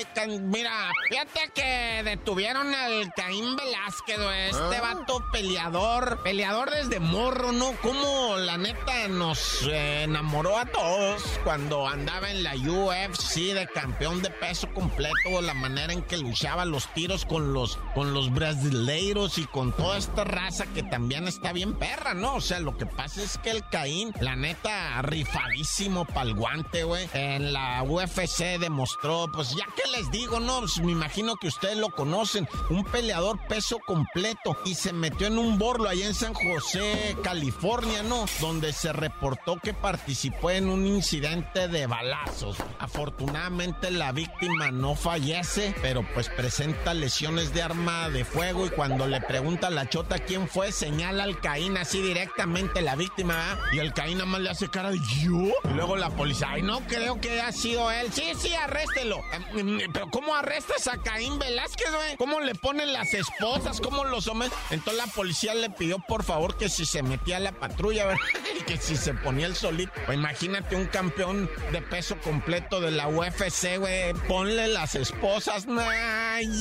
Mira, 0.41 0.91
fíjate 1.07 1.39
que 1.55 2.01
detuvieron 2.03 2.75
al 2.75 3.13
Caín 3.15 3.55
Velázquez, 3.55 4.17
este 4.49 4.75
ah. 4.75 4.81
vato 4.81 5.23
peleador, 5.31 6.21
peleador 6.21 6.69
desde 6.69 6.99
morro, 6.99 7.53
¿no? 7.53 7.71
Como 7.81 8.35
la 8.35 8.57
neta 8.57 9.07
nos 9.07 9.61
eh, 9.71 10.03
enamoró 10.03 10.57
a 10.57 10.65
todos 10.65 11.23
cuando 11.45 11.87
andaba 11.87 12.29
en 12.29 12.43
la 12.43 12.55
UFC 12.55 13.53
de 13.53 13.69
campeón 13.73 14.21
de 14.21 14.31
peso 14.31 14.67
completo, 14.73 15.41
la 15.41 15.53
manera 15.53 15.93
en 15.93 16.01
que 16.01 16.17
luchaba 16.17 16.65
los 16.65 16.93
tiros 16.93 17.23
con 17.23 17.53
los, 17.53 17.77
con 17.95 18.13
los 18.13 18.33
brasileiros 18.33 19.37
y 19.37 19.45
con 19.45 19.71
toda 19.71 19.97
esta 19.97 20.25
raza 20.25 20.65
que 20.65 20.83
también 20.83 21.25
está 21.25 21.53
bien 21.53 21.73
perra, 21.75 22.13
¿no? 22.13 22.35
O 22.35 22.41
sea, 22.41 22.59
lo 22.59 22.75
que 22.75 22.85
pasa 22.97 23.21
es 23.21 23.37
que 23.37 23.51
el 23.51 23.63
Caín, 23.69 24.11
la 24.19 24.35
neta, 24.35 25.01
rifadísimo 25.03 26.03
pa'l 26.05 26.33
guante, 26.33 26.83
güey. 26.83 27.07
En 27.13 27.53
la 27.53 27.83
UFC 27.83 28.59
demostró, 28.59 29.29
pues 29.31 29.51
ya 29.51 29.65
que 29.75 29.89
les 29.91 30.09
digo, 30.11 30.39
¿no? 30.39 30.59
Pues, 30.59 30.79
me 30.79 30.91
imagino 30.91 31.35
que 31.35 31.47
ustedes 31.47 31.77
lo 31.77 31.89
conocen. 31.89 32.49
Un 32.69 32.83
peleador 32.83 33.39
peso 33.47 33.77
completo 33.85 34.57
y 34.65 34.75
se 34.75 34.91
metió 34.91 35.27
en 35.27 35.37
un 35.37 35.59
borlo 35.59 35.87
allá 35.87 36.07
en 36.07 36.15
San 36.15 36.33
José, 36.33 37.15
California, 37.23 38.01
¿no? 38.03 38.25
Donde 38.41 38.73
se 38.73 38.91
reportó 38.91 39.57
que 39.57 39.73
participó 39.73 40.49
en 40.49 40.67
un 40.69 40.87
incidente 40.87 41.67
de 41.67 41.85
balazos. 41.85 42.57
Afortunadamente 42.79 43.91
la 43.91 44.11
víctima 44.11 44.71
no 44.71 44.95
fallece, 44.95 45.75
pero 45.81 46.05
pues 46.13 46.29
presenta 46.29 46.95
lesiones 46.95 47.53
de 47.53 47.61
arma 47.61 48.09
de 48.09 48.25
fuego 48.25 48.65
y 48.65 48.69
cuando 48.69 49.05
le 49.05 49.21
pregunta 49.21 49.67
a 49.67 49.71
la 49.71 49.87
chota 49.87 50.17
quién 50.17 50.47
fue, 50.47 50.71
señala 50.71 51.23
al 51.23 51.39
Caín 51.39 51.77
así 51.77 52.01
directamente 52.01 52.81
la 52.87 52.95
víctima, 52.95 53.59
y 53.73 53.79
el 53.79 53.91
Caín 53.91 54.19
nada 54.19 54.29
más 54.29 54.39
le 54.39 54.49
hace 54.49 54.69
cara 54.69 54.91
de 54.91 54.99
yo. 55.19 55.51
Y 55.69 55.73
luego 55.73 55.97
la 55.97 56.09
policía, 56.09 56.51
ay, 56.51 56.61
no 56.61 56.79
creo 56.87 57.19
que 57.19 57.31
haya 57.31 57.51
sido 57.51 57.91
él. 57.91 58.07
Sí, 58.13 58.31
sí, 58.37 58.53
arréstelo. 58.53 59.19
Em, 59.33 59.81
em, 59.81 59.91
pero 59.91 60.09
¿cómo 60.09 60.33
arrestas 60.33 60.87
a 60.87 60.95
Caín 60.95 61.37
Velázquez, 61.37 61.91
güey? 61.91 62.15
¿Cómo 62.15 62.39
le 62.39 62.55
ponen 62.55 62.93
las 62.93 63.13
esposas? 63.13 63.81
¿Cómo 63.81 64.05
los 64.05 64.29
hombres? 64.29 64.53
Entonces 64.69 65.05
la 65.05 65.11
policía 65.11 65.53
le 65.53 65.69
pidió, 65.69 65.99
por 65.99 66.23
favor, 66.23 66.55
que 66.55 66.69
si 66.69 66.85
se 66.85 67.03
metía 67.03 67.37
a 67.37 67.39
la 67.41 67.51
patrulla, 67.51 68.05
¿verdad? 68.05 68.21
Y 68.57 68.63
que 68.63 68.77
si 68.77 68.95
se 68.95 69.13
ponía 69.13 69.47
el 69.47 69.55
solito. 69.57 69.91
Imagínate 70.13 70.77
un 70.77 70.85
campeón 70.85 71.49
de 71.73 71.81
peso 71.81 72.15
completo 72.21 72.79
de 72.79 72.91
la 72.91 73.09
UFC, 73.09 73.79
güey. 73.79 74.13
Ponle 74.29 74.69
las 74.69 74.95
esposas, 74.95 75.65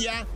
ya. 0.00 0.26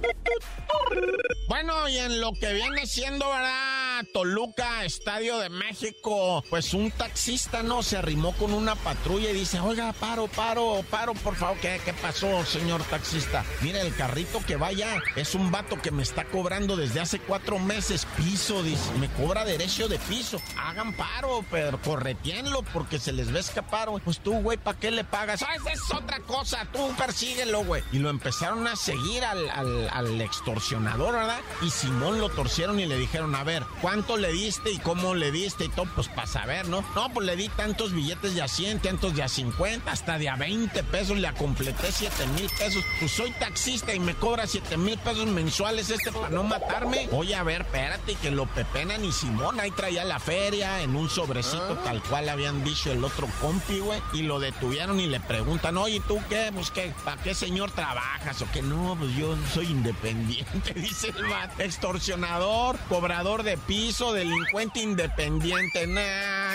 Bueno, 1.49 1.89
y 1.89 1.99
en 1.99 2.21
lo 2.21 2.31
que 2.41 2.53
viene 2.53 2.87
siendo, 2.87 3.29
¿verdad? 3.29 3.80
Toluca, 4.05 4.85
Estadio 4.85 5.39
de 5.39 5.51
México, 5.51 6.43
pues 6.51 6.75
un 6.75 6.91
taxista, 6.91 7.63
¿no? 7.63 7.83
Se 7.83 7.97
arrimó 7.97 8.33
con 8.33 8.53
una 8.53 8.75
patrulla 8.75 9.31
y 9.31 9.35
dice, 9.35 9.61
oiga, 9.61 9.93
paro, 9.93 10.29
paro, 10.29 10.85
paro, 10.91 11.15
por 11.15 11.37
favor. 11.37 11.59
¿Qué, 11.61 11.81
qué 11.85 11.93
pasó, 11.95 12.45
señor 12.45 12.83
taxista? 12.85 13.45
Mire, 13.63 13.81
el 13.81 13.95
carrito 13.95 14.41
que 14.47 14.57
vaya 14.57 15.03
es 15.17 15.35
un 15.35 15.51
vato 15.51 15.81
que 15.81 15.91
me 15.91 16.03
está 16.03 16.25
cobrando 16.25 16.77
desde 16.77 17.01
hace 17.01 17.19
cuatro 17.19 17.59
meses 17.59 18.07
piso, 18.17 18.63
dice. 18.63 18.93
Me 18.99 19.09
cobra 19.13 19.45
derecho 19.45 19.89
de 19.89 19.99
piso. 19.99 20.41
Hagan 20.57 20.93
paro, 20.95 21.45
pero 21.51 21.81
corretienlo 21.81 22.63
porque 22.73 22.99
se 22.99 23.13
les 23.13 23.33
va 23.33 23.39
a 23.39 23.41
escapar, 23.41 23.89
Pues 24.05 24.21
tú, 24.21 24.33
güey, 24.41 24.59
¿para 24.59 24.79
qué 24.79 24.91
le 24.91 25.05
pagas? 25.05 25.43
Ah, 25.43 25.55
esa 25.57 25.73
es 25.73 25.93
otra 25.93 26.21
cosa, 26.21 26.67
tú 26.73 26.95
persíguelo, 26.97 27.65
güey. 27.65 27.83
Y 27.93 27.99
lo 27.99 28.11
empezaron 28.11 28.67
a 28.67 28.77
seguir 28.77 29.25
al, 29.25 29.49
al, 29.51 29.89
al 29.91 30.21
extorsionador, 30.21 31.15
¿verdad? 31.15 31.41
Y 31.63 31.71
Simón 31.71 32.21
lo 32.21 32.29
torcieron 32.29 32.79
y 32.81 32.87
le 32.87 32.97
dijeron, 32.99 33.35
a 33.35 33.45
ver, 33.45 33.65
¿cuánto 33.91 34.17
le 34.19 34.33
diste 34.33 34.71
y 34.71 34.79
cómo 34.79 35.17
le 35.17 35.33
diste 35.33 35.65
y 35.65 35.69
todo? 35.69 35.89
Pues 35.97 36.07
para 36.07 36.29
saber, 36.29 36.69
¿no? 36.69 36.85
No, 36.95 37.13
pues 37.13 37.27
le 37.27 37.35
di 37.35 37.49
tantos 37.49 37.93
billetes 37.93 38.37
de 38.37 38.43
a 38.43 38.47
100, 38.47 38.79
tantos 38.79 39.17
de 39.17 39.25
a 39.25 39.29
50, 39.29 39.91
hasta 39.91 40.17
de 40.17 40.29
a 40.29 40.37
20 40.37 40.85
pesos, 40.85 41.19
le 41.19 41.33
completé 41.35 41.91
7 41.91 42.27
mil 42.37 42.49
pesos. 42.57 42.85
Pues 43.01 43.11
soy 43.11 43.33
taxista 43.33 43.93
y 43.93 43.99
me 43.99 44.15
cobra 44.15 44.47
7 44.47 44.77
mil 44.77 44.97
pesos 44.97 45.27
mensuales 45.27 45.91
este 45.91 46.13
para 46.13 46.29
no 46.29 46.45
matarme. 46.45 47.09
Oye, 47.11 47.35
a 47.35 47.43
ver, 47.43 47.63
espérate, 47.63 48.15
que 48.15 48.31
lo 48.31 48.47
pepenan 48.47 49.05
y 49.05 49.11
Simón 49.11 49.59
ahí 49.59 49.73
traía 49.73 50.05
la 50.05 50.21
feria 50.21 50.83
en 50.83 50.95
un 50.95 51.11
sobrecito 51.11 51.77
ah. 51.81 51.83
tal 51.83 52.01
cual 52.05 52.29
habían 52.29 52.63
dicho 52.63 52.93
el 52.93 53.03
otro 53.03 53.27
compi, 53.41 53.81
güey. 53.81 54.01
Y 54.13 54.23
lo 54.23 54.39
detuvieron 54.39 55.01
y 55.01 55.09
le 55.09 55.19
preguntan, 55.19 55.77
oye, 55.77 56.01
¿tú 56.07 56.21
qué? 56.29 56.53
Pues 56.55 56.71
qué, 56.71 56.95
¿para 57.05 57.21
qué 57.21 57.35
señor 57.35 57.73
trabajas? 57.73 58.41
O 58.41 58.51
que 58.53 58.63
no, 58.63 58.95
pues 58.97 59.17
yo 59.17 59.37
soy 59.53 59.67
independiente, 59.67 60.75
dice 60.77 61.09
el 61.09 61.27
vato. 61.27 61.61
Extorsionador, 61.61 62.79
cobrador 62.89 63.43
de 63.43 63.57
piso, 63.81 64.13
delincuente 64.13 64.81
independiente. 64.81 65.87
Nah, 65.87 66.55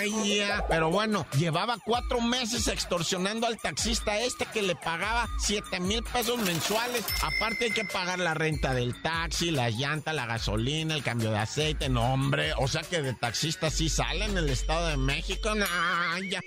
Pero 0.68 0.90
bueno, 0.90 1.26
llevaba 1.36 1.76
cuatro 1.84 2.20
meses 2.20 2.68
extorsionando 2.68 3.48
al 3.48 3.58
taxista 3.58 4.20
este 4.20 4.46
que 4.46 4.62
le 4.62 4.76
pagaba 4.76 5.26
7 5.40 5.80
mil 5.80 6.04
pesos 6.04 6.38
mensuales. 6.38 7.04
Aparte 7.22 7.64
hay 7.66 7.70
que 7.72 7.84
pagar 7.84 8.20
la 8.20 8.34
renta 8.34 8.74
del 8.74 9.00
taxi, 9.02 9.50
la 9.50 9.70
llanta, 9.70 10.12
la 10.12 10.26
gasolina, 10.26 10.94
el 10.94 11.02
cambio 11.02 11.32
de 11.32 11.38
aceite. 11.38 11.88
No, 11.88 12.12
hombre, 12.12 12.52
o 12.58 12.68
sea 12.68 12.82
que 12.82 13.02
de 13.02 13.12
taxista 13.14 13.70
sí 13.70 13.88
sale 13.88 14.26
en 14.26 14.38
el 14.38 14.48
Estado 14.48 14.86
de 14.86 14.96
México. 14.96 15.52
Nah, 15.54 16.20
ya. 16.30 16.40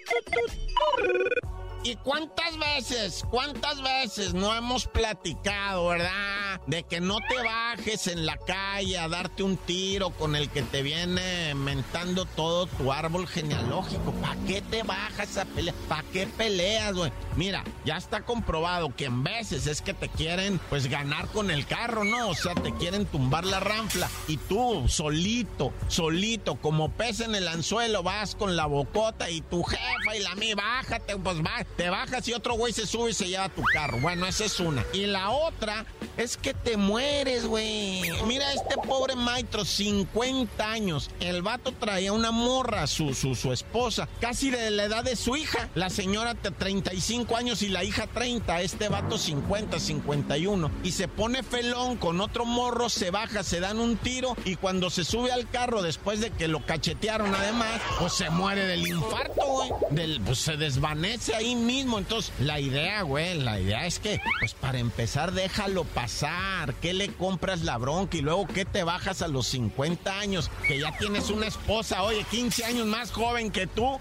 ¿Y 1.83 1.95
cuántas 1.95 2.57
veces, 2.57 3.25
cuántas 3.29 3.81
veces 3.81 4.33
no 4.33 4.53
hemos 4.53 4.85
platicado, 4.85 5.87
verdad? 5.87 6.39
de 6.67 6.83
que 6.83 6.99
no 6.99 7.17
te 7.27 7.43
bajes 7.43 8.07
en 8.07 8.25
la 8.25 8.37
calle 8.37 8.97
a 8.97 9.07
darte 9.07 9.43
un 9.43 9.57
tiro 9.57 10.11
con 10.11 10.35
el 10.35 10.49
que 10.49 10.61
te 10.61 10.81
viene 10.81 11.53
mentando 11.55 12.25
todo 12.25 12.67
tu 12.67 12.91
árbol 12.91 13.27
genealógico. 13.27 14.11
¿Para 14.13 14.35
qué 14.45 14.61
te 14.61 14.83
bajas 14.83 15.37
a 15.37 15.45
pelear? 15.45 15.75
¿Para 15.87 16.03
qué 16.11 16.27
peleas, 16.27 16.93
güey? 16.93 17.11
Mira, 17.35 17.63
ya 17.85 17.97
está 17.97 18.21
comprobado 18.21 18.95
que 18.95 19.05
en 19.05 19.23
veces 19.23 19.67
es 19.67 19.81
que 19.81 19.93
te 19.93 20.09
quieren, 20.09 20.59
pues, 20.69 20.87
ganar 20.87 21.27
con 21.29 21.51
el 21.51 21.65
carro, 21.65 22.03
¿no? 22.03 22.29
O 22.29 22.35
sea, 22.35 22.53
te 22.55 22.73
quieren 22.73 23.05
tumbar 23.05 23.45
la 23.45 23.59
ranfla 23.59 24.09
y 24.27 24.37
tú, 24.37 24.85
solito, 24.87 25.73
solito, 25.87 26.55
como 26.55 26.91
pez 26.91 27.21
en 27.21 27.35
el 27.35 27.47
anzuelo, 27.47 28.03
vas 28.03 28.35
con 28.35 28.55
la 28.55 28.65
bocota 28.65 29.29
y 29.29 29.41
tu 29.41 29.63
jefa 29.63 30.15
y 30.15 30.19
la 30.19 30.35
mía, 30.35 30.55
bájate, 30.55 31.17
pues 31.17 31.39
va, 31.39 31.65
te 31.77 31.89
bajas 31.89 32.27
y 32.27 32.33
otro 32.33 32.55
güey 32.55 32.73
se 32.73 32.85
sube 32.85 33.11
y 33.11 33.13
se 33.13 33.27
lleva 33.27 33.49
tu 33.49 33.63
carro. 33.73 33.99
Bueno, 33.99 34.25
esa 34.25 34.45
es 34.45 34.59
una. 34.59 34.85
Y 34.93 35.05
la 35.05 35.29
otra 35.29 35.85
es 36.17 36.37
que 36.37 36.53
te 36.53 36.77
mueres, 36.77 37.45
güey. 37.45 38.01
Mira 38.25 38.51
este 38.53 38.75
pobre 38.75 39.15
maestro, 39.15 39.65
50 39.65 40.69
años. 40.69 41.09
El 41.19 41.41
vato 41.41 41.71
traía 41.71 42.13
una 42.13 42.31
morra, 42.31 42.87
su, 42.87 43.13
su, 43.13 43.35
su 43.35 43.53
esposa, 43.53 44.07
casi 44.19 44.49
de 44.49 44.71
la 44.71 44.85
edad 44.85 45.03
de 45.03 45.15
su 45.15 45.35
hija. 45.35 45.69
La 45.75 45.89
señora 45.89 46.35
35 46.35 47.35
años 47.35 47.61
y 47.61 47.69
la 47.69 47.83
hija 47.83 48.07
30. 48.07 48.61
Este 48.61 48.89
vato 48.89 49.17
50, 49.17 49.79
51. 49.79 50.71
Y 50.83 50.91
se 50.91 51.07
pone 51.07 51.43
felón 51.43 51.97
con 51.97 52.21
otro 52.21 52.45
morro, 52.45 52.89
se 52.89 53.11
baja, 53.11 53.43
se 53.43 53.59
dan 53.59 53.79
un 53.79 53.97
tiro 53.97 54.35
y 54.45 54.55
cuando 54.55 54.89
se 54.89 55.03
sube 55.03 55.31
al 55.31 55.49
carro 55.49 55.81
después 55.81 56.19
de 56.19 56.31
que 56.31 56.47
lo 56.47 56.65
cachetearon 56.65 57.33
además, 57.33 57.81
pues 57.99 58.13
se 58.13 58.29
muere 58.29 58.65
del 58.65 58.87
infarto, 58.87 59.45
güey. 59.45 60.19
Pues 60.25 60.39
se 60.39 60.57
desvanece 60.57 61.35
ahí 61.35 61.55
mismo. 61.59 61.97
Entonces, 61.99 62.33
la 62.39 62.59
idea, 62.59 63.01
güey, 63.03 63.39
la 63.39 63.59
idea 63.59 63.85
es 63.85 63.99
que, 63.99 64.21
pues 64.39 64.53
para 64.53 64.79
empezar, 64.79 65.31
déjalo 65.31 65.83
pasar. 65.83 66.73
¿Qué 66.75 66.93
le 66.93 67.09
compras 67.09 67.61
la 67.61 67.77
bronca? 67.77 68.17
Y 68.17 68.21
luego, 68.21 68.47
¿qué 68.47 68.65
te 68.65 68.83
bajas 68.83 69.21
a 69.21 69.27
los 69.27 69.47
50 69.47 70.19
años? 70.19 70.49
Que 70.67 70.79
ya 70.79 70.97
tienes 70.97 71.29
una 71.29 71.47
esposa, 71.47 72.03
oye, 72.03 72.25
15 72.29 72.65
años 72.65 72.87
más 72.87 73.11
joven 73.11 73.51
que 73.51 73.67
tú. 73.67 73.99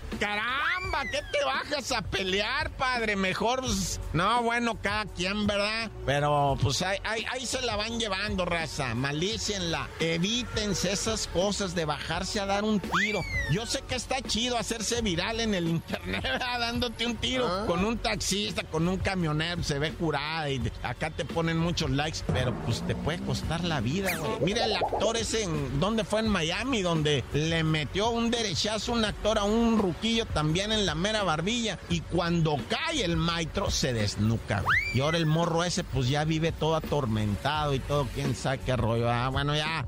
¡Caramba! 0.78 1.04
¿Qué 1.10 1.22
te 1.32 1.44
bajas 1.44 1.92
a 1.92 2.02
pelear, 2.02 2.70
padre? 2.76 3.16
Mejor, 3.16 3.60
pues, 3.60 4.00
no, 4.12 4.42
bueno, 4.42 4.78
cada 4.80 5.06
quien, 5.06 5.46
¿verdad? 5.46 5.90
Pero, 6.06 6.56
pues 6.60 6.82
ahí, 6.82 6.98
ahí, 7.04 7.46
se 7.46 7.60
la 7.62 7.76
van 7.76 7.98
llevando, 7.98 8.44
raza. 8.44 8.94
Malícienla. 8.94 9.88
Evítense 10.00 10.92
esas 10.92 11.26
cosas 11.28 11.74
de 11.74 11.84
bajarse 11.84 12.40
a 12.40 12.46
dar 12.46 12.64
un 12.64 12.80
tiro. 12.80 13.20
Yo 13.50 13.66
sé 13.66 13.82
que 13.88 13.94
está 13.94 14.20
chido 14.20 14.56
hacerse 14.56 15.00
viral 15.02 15.40
en 15.40 15.54
el 15.54 15.68
internet, 15.68 16.22
¿verdad? 16.22 16.60
dándote 16.60 17.06
un 17.06 17.16
tiro 17.16 17.46
ah. 17.46 17.64
con 17.66 17.84
un 17.84 17.98
taxista, 17.98 18.62
con 18.64 18.86
un 18.88 18.98
camionero, 18.98 19.62
se 19.62 19.78
ve 19.78 19.92
curada 19.92 20.50
y 20.50 20.70
acá 20.82 21.10
te 21.10 21.24
ponen 21.24 21.58
muchos 21.58 21.90
likes, 21.90 22.18
pero 22.32 22.54
pues 22.64 22.82
te 22.86 22.94
puede 22.94 23.18
costar 23.20 23.64
la 23.64 23.80
vida, 23.80 24.16
güey. 24.16 24.40
Mira 24.40 24.64
el 24.64 24.76
actor 24.76 25.16
ese 25.16 25.44
en, 25.44 25.80
¿dónde 25.80 26.04
fue? 26.04 26.20
En 26.20 26.28
Miami, 26.28 26.82
donde 26.82 27.24
le 27.32 27.62
metió 27.64 28.10
un 28.10 28.30
derechazo 28.30 28.92
un 28.92 29.04
actor 29.04 29.38
a 29.38 29.44
un 29.44 29.78
ruquillo 29.78 30.26
también 30.26 30.67
en 30.72 30.86
la 30.86 30.94
mera 30.94 31.22
barbilla 31.22 31.78
y 31.88 32.00
cuando 32.00 32.56
cae 32.68 33.04
el 33.04 33.16
maestro 33.16 33.70
se 33.70 33.92
desnuca, 33.92 34.64
Y 34.94 35.00
ahora 35.00 35.18
el 35.18 35.26
morro 35.26 35.64
ese 35.64 35.84
pues 35.84 36.08
ya 36.08 36.24
vive 36.24 36.52
todo 36.52 36.76
atormentado 36.76 37.74
y 37.74 37.78
todo, 37.80 38.06
quién 38.14 38.34
sabe 38.34 38.58
qué 38.58 38.76
rollo. 38.76 39.10
Ah, 39.10 39.28
bueno, 39.28 39.54
ya. 39.54 39.86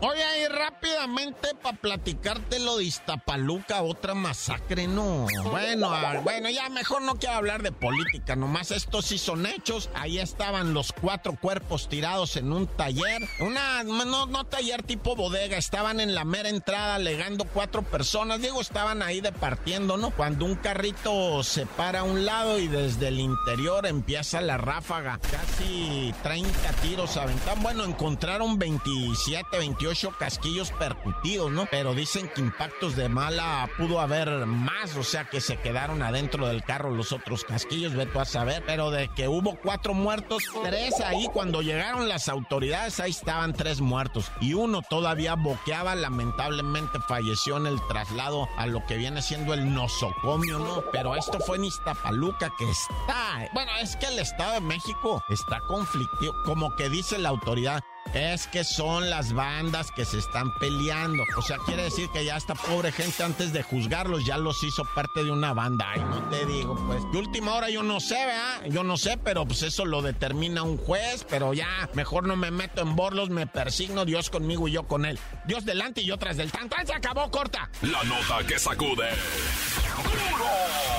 Oye, 0.00 0.22
ahí 0.22 0.46
rápidamente 0.46 1.56
para 1.60 1.76
platicarte 1.76 2.60
lo 2.60 2.76
de 2.76 2.84
Iztapaluca, 2.84 3.82
otra 3.82 4.14
masacre, 4.14 4.86
no. 4.86 5.26
Bueno, 5.50 5.90
ah, 5.90 6.20
bueno, 6.22 6.48
ya 6.50 6.68
mejor 6.68 7.02
no 7.02 7.16
quiero 7.16 7.34
hablar 7.34 7.62
de 7.62 7.72
política, 7.72 8.36
nomás 8.36 8.70
estos 8.70 9.06
sí 9.06 9.18
son 9.18 9.44
hechos. 9.44 9.90
Ahí 9.94 10.20
estaban 10.20 10.72
los 10.72 10.92
cuatro 10.92 11.34
cuerpos 11.40 11.88
tirados 11.88 12.36
en 12.36 12.52
un 12.52 12.68
taller, 12.68 13.28
una, 13.40 13.82
no, 13.82 14.26
no 14.26 14.44
taller 14.44 14.84
tipo 14.84 15.16
bodega, 15.16 15.56
estaban 15.56 15.98
en 15.98 16.14
la 16.14 16.24
mera 16.24 16.48
entrada 16.48 16.94
alegando 16.94 17.44
cuatro 17.44 17.82
personas, 17.82 18.40
digo, 18.40 18.60
estaban 18.60 19.02
ahí 19.02 19.20
departiendo, 19.20 19.96
¿no? 19.96 20.10
Cuando 20.10 20.44
un 20.44 20.54
carrito 20.54 21.42
se 21.42 21.66
para 21.66 22.00
a 22.00 22.02
un 22.04 22.24
lado 22.24 22.60
y 22.60 22.68
desde 22.68 23.08
el 23.08 23.18
interior 23.18 23.84
empieza 23.84 24.40
la 24.40 24.58
ráfaga, 24.58 25.18
casi 25.18 26.14
30 26.22 26.50
tiros 26.82 27.16
aventaron, 27.16 27.62
bueno, 27.64 27.84
encontraron 27.84 28.60
27, 29.08 29.58
28 29.58 30.12
casquillos 30.18 30.70
percutidos, 30.72 31.50
¿no? 31.50 31.66
Pero 31.70 31.94
dicen 31.94 32.28
que 32.34 32.42
impactos 32.42 32.94
de 32.94 33.08
mala 33.08 33.66
pudo 33.78 34.00
haber 34.00 34.44
más, 34.44 34.96
o 34.96 35.02
sea 35.02 35.24
que 35.24 35.40
se 35.40 35.56
quedaron 35.56 36.02
adentro 36.02 36.46
del 36.46 36.62
carro 36.62 36.90
los 36.90 37.12
otros 37.12 37.44
casquillos, 37.44 37.94
ve 37.94 38.06
a 38.14 38.24
saber. 38.26 38.62
Pero 38.66 38.90
de 38.90 39.08
que 39.08 39.26
hubo 39.26 39.56
cuatro 39.62 39.94
muertos, 39.94 40.42
tres 40.62 41.00
ahí, 41.00 41.26
cuando 41.32 41.62
llegaron 41.62 42.06
las 42.06 42.28
autoridades, 42.28 43.00
ahí 43.00 43.10
estaban 43.10 43.54
tres 43.54 43.80
muertos. 43.80 44.30
Y 44.42 44.52
uno 44.52 44.82
todavía 44.82 45.36
boqueaba, 45.36 45.94
lamentablemente 45.94 46.98
falleció 47.08 47.56
en 47.56 47.66
el 47.66 47.80
traslado 47.88 48.46
a 48.58 48.66
lo 48.66 48.84
que 48.84 48.96
viene 48.96 49.22
siendo 49.22 49.54
el 49.54 49.72
nosocomio, 49.72 50.58
¿no? 50.58 50.82
Pero 50.92 51.16
esto 51.16 51.40
fue 51.40 51.56
en 51.56 51.64
Iztapaluca, 51.64 52.52
que 52.58 52.70
está. 52.70 53.48
Bueno, 53.54 53.72
es 53.80 53.96
que 53.96 54.06
el 54.06 54.18
Estado 54.18 54.54
de 54.54 54.60
México 54.60 55.22
está 55.30 55.60
conflictivo, 55.60 56.34
como 56.44 56.76
que 56.76 56.90
dice 56.90 57.18
la 57.18 57.30
autoridad 57.30 57.82
es 58.14 58.46
que 58.46 58.64
son 58.64 59.10
las 59.10 59.32
bandas 59.32 59.90
que 59.90 60.04
se 60.04 60.18
están 60.18 60.52
peleando. 60.58 61.24
O 61.36 61.42
sea, 61.42 61.58
quiere 61.66 61.84
decir 61.84 62.08
que 62.12 62.24
ya 62.24 62.36
esta 62.36 62.54
pobre 62.54 62.92
gente 62.92 63.22
antes 63.22 63.52
de 63.52 63.62
juzgarlos 63.62 64.24
ya 64.24 64.38
los 64.38 64.62
hizo 64.62 64.84
parte 64.94 65.24
de 65.24 65.30
una 65.30 65.52
banda. 65.52 65.86
Ay, 65.90 66.00
no 66.00 66.28
te 66.28 66.46
digo, 66.46 66.76
pues. 66.86 67.02
De 67.12 67.18
última 67.18 67.54
hora 67.54 67.70
yo 67.70 67.82
no 67.82 68.00
sé, 68.00 68.14
¿verdad? 68.14 68.64
Yo 68.70 68.84
no 68.84 68.96
sé, 68.96 69.18
pero 69.18 69.44
pues 69.46 69.62
eso 69.62 69.84
lo 69.84 70.02
determina 70.02 70.62
un 70.62 70.76
juez. 70.76 71.26
Pero 71.28 71.54
ya, 71.54 71.88
mejor 71.94 72.26
no 72.26 72.36
me 72.36 72.50
meto 72.50 72.82
en 72.82 72.96
borlos, 72.96 73.30
me 73.30 73.46
persigno, 73.46 74.04
Dios 74.04 74.30
conmigo 74.30 74.68
y 74.68 74.72
yo 74.72 74.86
con 74.86 75.04
él. 75.04 75.18
Dios 75.46 75.64
delante 75.64 76.00
y 76.00 76.06
yo 76.06 76.16
tras 76.18 76.36
del 76.36 76.50
tan. 76.50 76.68
se 76.86 76.94
acabó, 76.94 77.30
corta. 77.30 77.70
La 77.82 78.02
nota 78.04 78.46
que 78.46 78.58
sacude. 78.58 79.08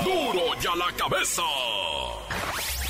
¡Duro! 0.04 0.34
¡Duro 0.34 0.62
ya 0.62 0.76
la 0.76 0.92
cabeza! 0.96 1.44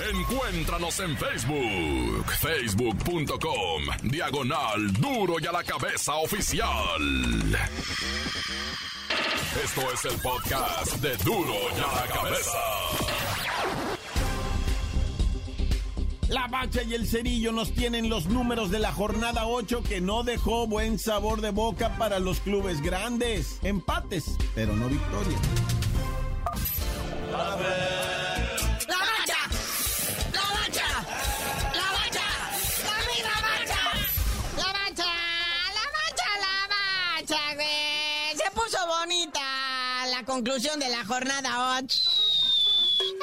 Encuéntranos 0.02 0.98
en 1.02 1.18
Facebook, 1.18 2.26
facebook.com, 2.40 3.84
diagonal 4.04 4.94
duro 4.94 5.36
y 5.42 5.46
a 5.46 5.52
la 5.52 5.64
cabeza 5.64 6.16
oficial. 6.16 7.02
Esto 9.62 9.82
es 9.94 10.06
el 10.06 10.22
podcast 10.22 10.96
de 11.02 11.18
duro 11.18 11.54
y 11.76 11.80
a 11.82 11.96
la 11.96 12.14
cabeza. 12.14 12.60
La 16.30 16.48
bacha 16.48 16.82
y 16.84 16.94
el 16.94 17.06
cerillo 17.06 17.52
nos 17.52 17.74
tienen 17.74 18.10
los 18.10 18.28
números 18.28 18.72
de 18.72 18.80
la 18.80 18.94
jornada 18.94 19.48
8 19.48 19.84
que 19.84 20.00
no 20.00 20.24
dejó 20.24 20.66
buen 20.66 20.98
sabor 20.98 21.42
de 21.42 21.52
boca 21.52 21.98
para 21.98 22.20
los 22.20 22.40
clubes 22.40 22.82
grandes. 22.82 23.60
Empates, 23.64 24.38
pero 24.56 24.76
no 24.78 24.88
victorias. 24.88 25.42
Conclusión 40.40 40.80
de 40.80 40.88
la 40.88 41.04
jornada 41.04 41.80
8. 41.82 42.09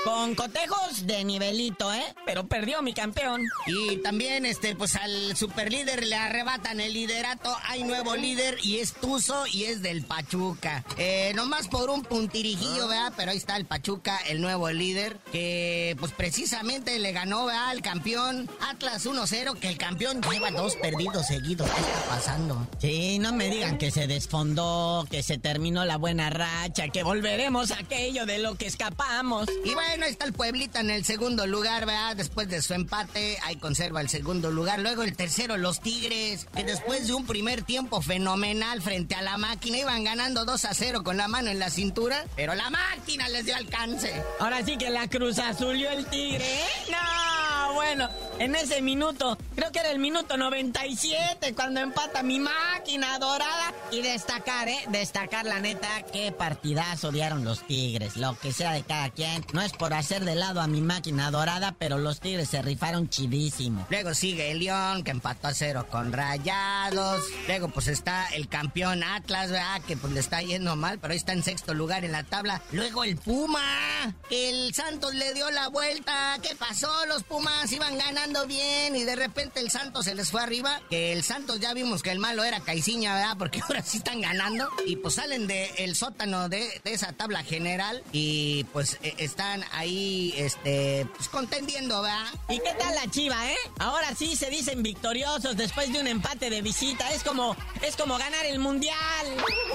Con 0.07 0.37
cotejos 0.37 1.05
de 1.05 1.25
nivelito, 1.25 1.93
¿eh? 1.93 2.15
Pero 2.25 2.47
perdió 2.47 2.81
mi 2.81 2.95
campeón. 2.95 3.43
Y 3.67 3.97
también, 3.97 4.47
este, 4.47 4.77
pues 4.77 4.95
al 4.95 5.37
superlíder 5.37 6.07
le 6.07 6.15
arrebatan 6.15 6.79
el 6.79 6.93
liderato. 6.93 7.53
Hay 7.65 7.83
nuevo 7.83 8.15
líder 8.15 8.57
y 8.63 8.77
es 8.77 8.93
Tuzo 8.93 9.49
y 9.49 9.65
es 9.65 9.83
del 9.83 10.05
Pachuca. 10.05 10.85
Eh, 10.97 11.33
nomás 11.35 11.67
por 11.67 11.91
un 11.91 12.05
puntirijillo, 12.05 12.87
¿verdad? 12.87 13.15
Pero 13.17 13.33
ahí 13.33 13.37
está 13.37 13.57
el 13.57 13.65
Pachuca, 13.65 14.17
el 14.29 14.41
nuevo 14.41 14.71
líder, 14.71 15.19
que 15.33 15.97
pues 15.99 16.13
precisamente 16.13 17.01
le 17.01 17.11
ganó, 17.11 17.47
¿verdad? 17.47 17.71
Al 17.71 17.83
campeón 17.83 18.49
Atlas 18.61 19.07
1-0, 19.07 19.59
que 19.59 19.71
el 19.71 19.77
campeón 19.77 20.23
lleva 20.31 20.53
dos 20.53 20.77
perdidos 20.77 21.27
seguidos. 21.27 21.69
¿Qué 21.69 21.81
está 21.81 22.03
pasando? 22.09 22.69
Sí, 22.79 23.19
no 23.19 23.33
me 23.33 23.51
digan 23.51 23.77
que 23.77 23.91
se 23.91 24.07
desfondó, 24.07 25.05
que 25.11 25.25
se 25.25 25.37
terminó 25.37 25.85
la 25.85 25.97
buena 25.97 26.31
racha, 26.31 26.91
que 26.91 27.03
volveremos 27.03 27.73
a 27.73 27.81
aquello 27.81 28.25
de 28.25 28.39
lo 28.39 28.55
que 28.55 28.67
escapamos. 28.67 29.49
Y 29.65 29.75
bueno, 29.75 29.96
bueno, 29.97 30.11
está 30.11 30.27
el 30.27 30.35
Pueblita 30.35 30.81
en 30.81 30.91
el 30.91 31.07
segundo 31.07 31.47
lugar, 31.47 31.87
¿verdad? 31.87 32.17
Después 32.17 32.49
de 32.49 32.61
su 32.61 32.75
empate, 32.75 33.39
ahí 33.45 33.57
conserva 33.57 34.03
el 34.03 34.11
segundo 34.11 34.51
lugar. 34.51 34.79
Luego 34.79 35.03
el 35.03 35.17
tercero, 35.17 35.57
los 35.57 35.81
Tigres, 35.81 36.47
que 36.55 36.65
después 36.65 37.07
de 37.07 37.15
un 37.15 37.25
primer 37.25 37.63
tiempo 37.63 38.03
fenomenal 38.03 38.83
frente 38.83 39.15
a 39.15 39.23
la 39.23 39.39
máquina, 39.39 39.79
iban 39.79 40.05
ganando 40.05 40.45
2 40.45 40.67
a 40.67 40.75
0 40.75 41.03
con 41.03 41.17
la 41.17 41.29
mano 41.29 41.49
en 41.49 41.59
la 41.59 41.71
cintura, 41.71 42.27
pero 42.37 42.55
la 42.55 42.69
máquina 42.69 43.27
les 43.31 43.47
dio 43.47 43.57
alcance. 43.57 44.13
Ahora 44.39 44.63
sí 44.67 44.77
que 44.77 44.91
la 44.91 45.09
cruz 45.09 45.39
azulió 45.39 45.91
el 45.91 46.05
Tigre, 46.05 46.45
¿eh? 46.45 46.69
No, 46.91 47.36
bueno. 47.77 48.09
en 48.39 48.55
ese 48.57 48.83
minuto, 48.83 49.39
creo 49.55 49.71
que 49.71 49.79
era 49.79 49.91
el 49.91 49.99
minuto 49.99 50.37
97 50.37 51.55
cuando 51.55 51.81
empata 51.81 52.23
mi 52.23 52.39
máquina 52.39 53.19
dorada. 53.19 53.73
Y 53.93 54.03
destacar, 54.03 54.69
¿eh? 54.69 54.81
Destacar 54.89 55.45
la 55.45 55.61
neta, 55.61 55.89
qué 56.13 56.33
partidazo 56.33 57.13
dieron 57.13 57.45
los 57.45 57.63
Tigres. 57.67 58.17
Lo 58.17 58.37
que 58.39 58.53
sea 58.53 58.73
de 58.73 58.83
cada 58.83 59.11
quien. 59.11 59.45
No 59.53 59.63
es 59.63 59.73
por 59.73 59.95
hacer 59.95 60.25
de 60.25 60.35
lado 60.35 60.61
a 60.61 60.67
mi 60.67 60.81
máquina 60.81 61.31
dorada, 61.31 61.77
pero 61.79 61.99
los 61.99 62.21
Tigres 62.21 62.49
se 62.49 62.63
rifaron 62.63 63.09
chidísimo. 63.09 63.87
Luego 63.91 64.15
sigue 64.15 64.51
el 64.51 64.59
León, 64.59 65.05
que 65.05 65.13
empató 65.13 65.49
a 65.49 65.55
cero 65.55 65.87
con 65.91 66.13
Rayados. 66.13 67.23
Luego 67.47 67.69
pues 67.69 67.89
está 67.89 68.27
el 68.35 68.49
campeón 68.49 69.05
Atlas, 69.05 69.51
¿verdad? 69.51 69.83
Que 69.87 69.97
pues 69.97 70.13
le 70.13 70.21
está 70.21 70.43
yendo 70.43 70.75
mal, 70.77 70.99
pero 70.99 71.13
ahí 71.13 71.19
está 71.19 71.33
en 71.33 71.43
sexto 71.43 71.75
lugar 71.75 72.05
en 72.05 72.13
la 72.13 72.25
tabla. 72.25 72.63
Luego 72.73 73.05
el 73.05 73.17
Puma. 73.17 74.15
El 74.31 74.75
Santos 74.75 75.15
le 75.15 75.35
dio 75.35 75.51
la 75.51 75.69
vuelta. 75.69 76.39
¿Qué 76.43 76.57
pasó? 76.57 77.07
Los 77.07 77.23
Pumas 77.23 77.66
iban 77.73 77.97
ganando 77.99 78.47
bien 78.47 78.97
y 78.97 79.05
de 79.05 79.17
repente 79.17 79.61
el 79.61 79.71
Santos 79.71 80.05
se 80.05 80.15
les 80.15 80.31
fue 80.31 80.43
arriba. 80.43 80.81
Que 80.91 81.13
el 81.13 81.23
Santos 81.23 81.61
ya 81.61 81.75
vimos 81.75 82.03
que 82.03 82.11
el 82.11 82.19
malo 82.19 82.45
era 82.45 82.61
Caiciña, 82.61 83.15
¿verdad? 83.15 83.37
Porque 83.39 83.61
ahora 83.69 83.83
sí 83.83 83.99
están 83.99 84.21
ganando. 84.21 84.69
Y 84.87 84.97
pues 84.97 85.15
salen 85.15 85.47
del 85.47 85.95
sótano 85.97 86.49
de, 86.49 86.81
esa 86.85 87.13
tabla 87.13 87.43
general 87.43 88.03
y 88.13 88.65
pues 88.73 88.99
e, 89.03 89.15
están 89.19 89.65
ahí, 89.73 90.35
este, 90.37 91.07
pues 91.17 91.29
contendiendo, 91.29 92.03
¿verdad? 92.03 92.27
¿Y 92.49 92.59
qué 92.61 92.75
tal 92.79 92.95
la 92.95 93.11
chiva, 93.11 93.51
eh? 93.51 93.57
Ahora 93.79 94.15
sí 94.15 94.37
se 94.37 94.51
dicen 94.51 94.83
victoriosos 94.83 95.57
después 95.57 95.93
de 95.93 96.01
un 96.01 96.07
empate 96.07 96.51
de 96.51 96.63
visita. 96.63 97.11
Es 97.13 97.23
como, 97.23 97.57
es 97.83 97.97
como 97.97 98.19
ganar 98.19 98.47
el 98.47 98.59
mundial. 98.59 98.97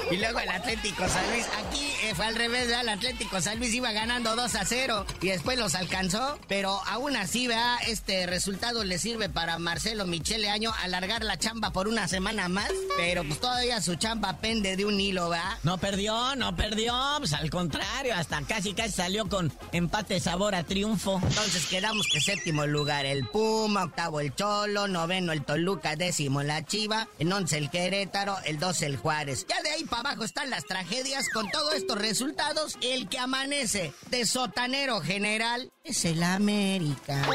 Y 0.09 0.17
luego 0.17 0.39
el 0.39 0.49
Atlético 0.49 1.07
San 1.07 1.29
Luis. 1.31 1.45
Aquí 1.65 1.91
eh, 2.03 2.13
fue 2.15 2.25
al 2.25 2.35
revés, 2.35 2.67
¿verdad? 2.67 2.81
El 2.81 2.89
Atlético 2.89 3.41
San 3.41 3.59
Luis 3.59 3.73
iba 3.73 3.91
ganando 3.91 4.35
2 4.35 4.55
a 4.55 4.65
0 4.65 5.05
y 5.21 5.27
después 5.27 5.57
los 5.57 5.75
alcanzó. 5.75 6.39
Pero 6.47 6.81
aún 6.87 7.15
así, 7.15 7.47
¿verdad? 7.47 7.77
Este 7.87 8.25
resultado 8.27 8.83
le 8.83 8.97
sirve 8.97 9.29
para 9.29 9.57
Marcelo 9.59 10.05
Michele 10.05 10.49
Año 10.49 10.71
alargar 10.81 11.23
la 11.23 11.37
chamba 11.37 11.71
por 11.71 11.87
una 11.87 12.07
semana 12.07 12.47
más. 12.47 12.71
Pero 12.97 13.23
pues 13.23 13.39
todavía 13.39 13.81
su 13.81 13.95
chamba 13.95 14.37
pende 14.37 14.75
de 14.75 14.85
un 14.85 14.99
hilo, 14.99 15.29
¿verdad? 15.29 15.57
No 15.63 15.77
perdió, 15.77 16.35
no 16.35 16.55
perdió. 16.55 16.93
Pues 17.17 17.33
al 17.33 17.49
contrario, 17.49 18.15
hasta 18.15 18.41
casi 18.43 18.73
casi 18.73 18.91
salió 18.91 19.27
con 19.27 19.51
empate 19.71 20.19
sabor 20.19 20.55
a 20.55 20.63
triunfo. 20.63 21.19
Entonces 21.23 21.65
quedamos 21.67 22.07
que 22.11 22.21
séptimo 22.21 22.65
lugar 22.65 23.05
el 23.05 23.27
Puma, 23.27 23.85
octavo 23.85 24.19
el 24.19 24.35
Cholo, 24.35 24.87
noveno 24.87 25.31
el 25.31 25.43
Toluca, 25.43 25.95
décimo 25.95 26.43
la 26.43 26.65
Chiva, 26.65 27.07
en 27.19 27.31
once 27.33 27.57
el 27.57 27.69
Querétaro, 27.69 28.37
el 28.45 28.59
doce 28.59 28.85
el 28.85 28.97
Juárez. 28.97 29.45
Ya 29.47 29.61
de 29.61 29.69
ahí 29.71 29.83
para 29.83 30.11
abajo 30.11 30.23
están 30.23 30.49
las 30.49 30.65
tragedias. 30.65 31.29
Con 31.29 31.49
todos 31.49 31.73
estos 31.75 31.97
resultados, 31.97 32.77
el 32.81 33.07
que 33.09 33.19
amanece 33.19 33.93
de 34.09 34.25
sotanero 34.25 35.01
general 35.01 35.71
es 35.83 36.05
el 36.05 36.23
América. 36.23 37.27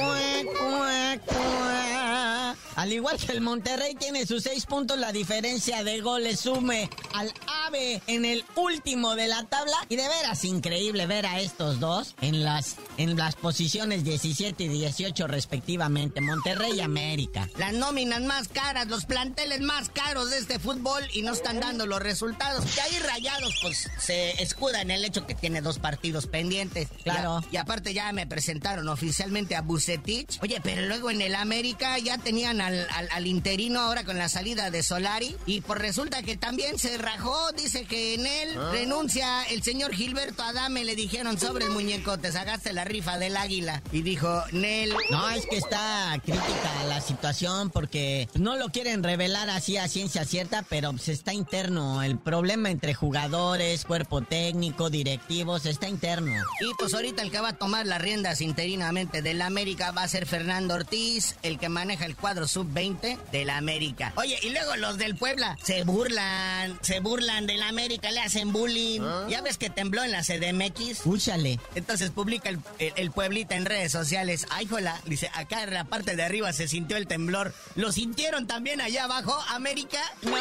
Al 2.77 2.93
igual 2.93 3.17
que 3.17 3.33
el 3.33 3.41
Monterrey 3.41 3.95
tiene 3.95 4.27
sus 4.27 4.43
seis 4.43 4.67
puntos, 4.67 4.99
la 4.99 5.11
diferencia 5.11 5.83
de 5.83 6.01
goles 6.03 6.41
sume 6.41 6.91
al 7.15 7.33
AVE 7.67 8.03
en 8.07 8.27
el 8.27 8.45
último 8.55 9.17
de 9.17 9.29
la 9.29 9.45
tabla. 9.45 9.77
Y 9.89 9.97
de 9.97 10.07
veras 10.07 10.45
increíble 10.45 11.07
ver 11.07 11.25
a 11.25 11.41
estos 11.41 11.81
dos 11.81 12.15
en 12.21 12.45
las, 12.45 12.77
en 12.99 13.17
las 13.17 13.35
posiciones 13.35 14.05
17 14.05 14.65
y 14.65 14.69
18 14.69 15.27
respectivamente. 15.27 16.21
Monterrey 16.21 16.75
y 16.75 16.81
América. 16.81 17.49
Las 17.57 17.73
nóminas 17.73 18.21
más 18.23 18.49
caras, 18.49 18.89
los 18.89 19.07
planteles 19.07 19.63
más 19.63 19.89
caros 19.89 20.31
de 20.31 20.39
este 20.39 20.59
fútbol 20.59 21.03
y 21.15 21.23
no 21.23 21.33
están 21.33 21.61
dando 21.61 21.87
los 21.87 22.01
resultados. 22.01 22.65
Que 22.75 22.81
ahí 22.83 22.99
rayados 22.99 23.55
pues 23.63 23.89
se 23.99 24.43
escuda 24.43 24.83
en 24.83 24.91
el 24.91 25.03
hecho 25.03 25.27
que 25.27 25.35
tiene 25.35 25.63
dos 25.63 25.79
partidos 25.79 26.27
pendientes. 26.27 26.89
Claro. 27.05 27.43
Y, 27.51 27.57
aparte 27.57 27.95
ya 27.95 28.13
me 28.13 28.27
presentaron 28.27 28.87
oficialmente 28.89 29.57
a 29.57 29.63
Bucetich. 29.63 30.39
Oye, 30.43 30.61
pero 30.63 30.83
luego 30.83 31.11
en 31.11 31.23
el 31.23 31.35
América 31.35 31.99
ya 31.99 32.19
tenían 32.19 32.61
al, 32.67 33.27
interino 33.27 33.81
ahora 33.81 34.05
con 34.05 34.19
la 34.19 34.29
salida 34.29 34.71
de 34.71 34.83
Solari. 34.83 35.37
Y 35.47 35.61
pues 35.61 35.81
resulta 35.81 36.23
que 36.23 36.37
también 36.37 36.79
se 36.79 36.97
rajó, 36.99 37.53
dice 37.53 37.85
que 37.85 38.15
en 38.15 38.27
él 38.27 38.57
ah. 38.57 38.71
renuncia 38.73 39.45
el 39.45 39.63
señor 39.63 39.95
Gilberto 39.95 40.43
Adame, 40.43 40.85
le 40.85 40.97
dijeron 40.97 41.39
sobre 41.39 41.67
el 41.67 41.71
muñeco, 41.71 42.19
te 42.19 42.33
sacaste 42.33 42.73
la 42.73 42.85
rifa 42.85 43.19
del 43.19 43.37
águila. 43.37 43.83
Y 43.93 44.03
dijo, 44.03 44.43
Nel. 44.53 44.95
No, 45.11 45.29
es 45.31 45.47
que 45.47 45.57
está 45.57 46.21
crítica 46.25 46.85
la 46.89 47.01
situación 47.01 47.71
porque 47.71 48.29
no 48.35 48.57
lo 48.57 48.69
quieren 48.69 49.03
revelar 49.03 49.51
así 49.51 49.77
a 49.77 49.89
ciencia 49.89 50.25
cierta, 50.25 50.63
pero 50.69 50.97
se 50.99 51.13
está 51.13 51.33
interno. 51.33 52.03
El 52.03 52.19
problema 52.19 52.71
entre 52.71 52.95
jugadores, 52.95 53.85
cuerpo 53.85 54.23
técnico, 54.23 54.91
directivos, 54.91 55.67
está 55.67 55.89
interno. 55.89 56.33
Y 56.61 56.75
pues 56.79 56.95
ahorita 56.95 57.23
el 57.23 57.31
que 57.31 57.41
va 57.41 57.51
a 57.51 57.59
tomar 57.59 57.87
las 57.87 58.01
riendas 58.01 58.41
interinamente 58.41 59.23
del 59.23 59.43
América 59.43 59.91
va 59.93 60.03
a 60.03 60.09
ser 60.09 60.27
Fernando 60.27 60.75
Ortiz, 60.75 61.37
el 61.43 61.59
que 61.59 61.69
maneja 61.69 62.07
el 62.07 62.17
cuadro 62.17 62.49
sub-20 62.57 63.19
del 63.33 63.51
América. 63.51 64.15
Oye, 64.17 64.39
y 64.43 64.49
luego 64.49 64.77
los 64.77 64.97
del 64.97 65.15
Puebla 65.15 65.59
se 65.63 65.85
burlan, 65.85 66.79
se 66.81 67.01
burlan 67.01 67.47
del 67.47 67.63
América, 67.63 68.11
le 68.11 68.21
hacen 68.21 68.51
bullying. 68.51 69.03
¿Ah? 69.03 69.27
Ya 69.29 69.43
ves 69.43 69.59
que 69.59 69.69
tembló 69.69 70.03
en 70.03 70.11
la 70.11 70.23
CDMX. 70.23 71.05
Úchale. 71.05 71.61
Entonces 71.75 72.11
publica 72.13 72.49
el, 72.49 72.61
el, 72.79 73.11
Pueblita 73.11 73.57
en 73.57 73.67
redes 73.67 73.93
sociales. 73.93 74.47
Ay, 74.49 74.67
jola, 74.67 74.99
dice, 75.05 75.31
acá 75.35 75.65
en 75.65 75.75
la 75.75 75.85
parte 75.85 76.17
de 76.17 76.23
arriba 76.23 76.51
se 76.55 76.67
sintió 76.67 76.97
el 76.97 77.07
temblor. 77.07 77.53
¿Lo 77.75 77.93
sintieron 77.93 78.47
también 78.47 78.81
allá 78.81 79.05
abajo, 79.05 79.39
América? 79.49 80.01
No, 80.23 80.35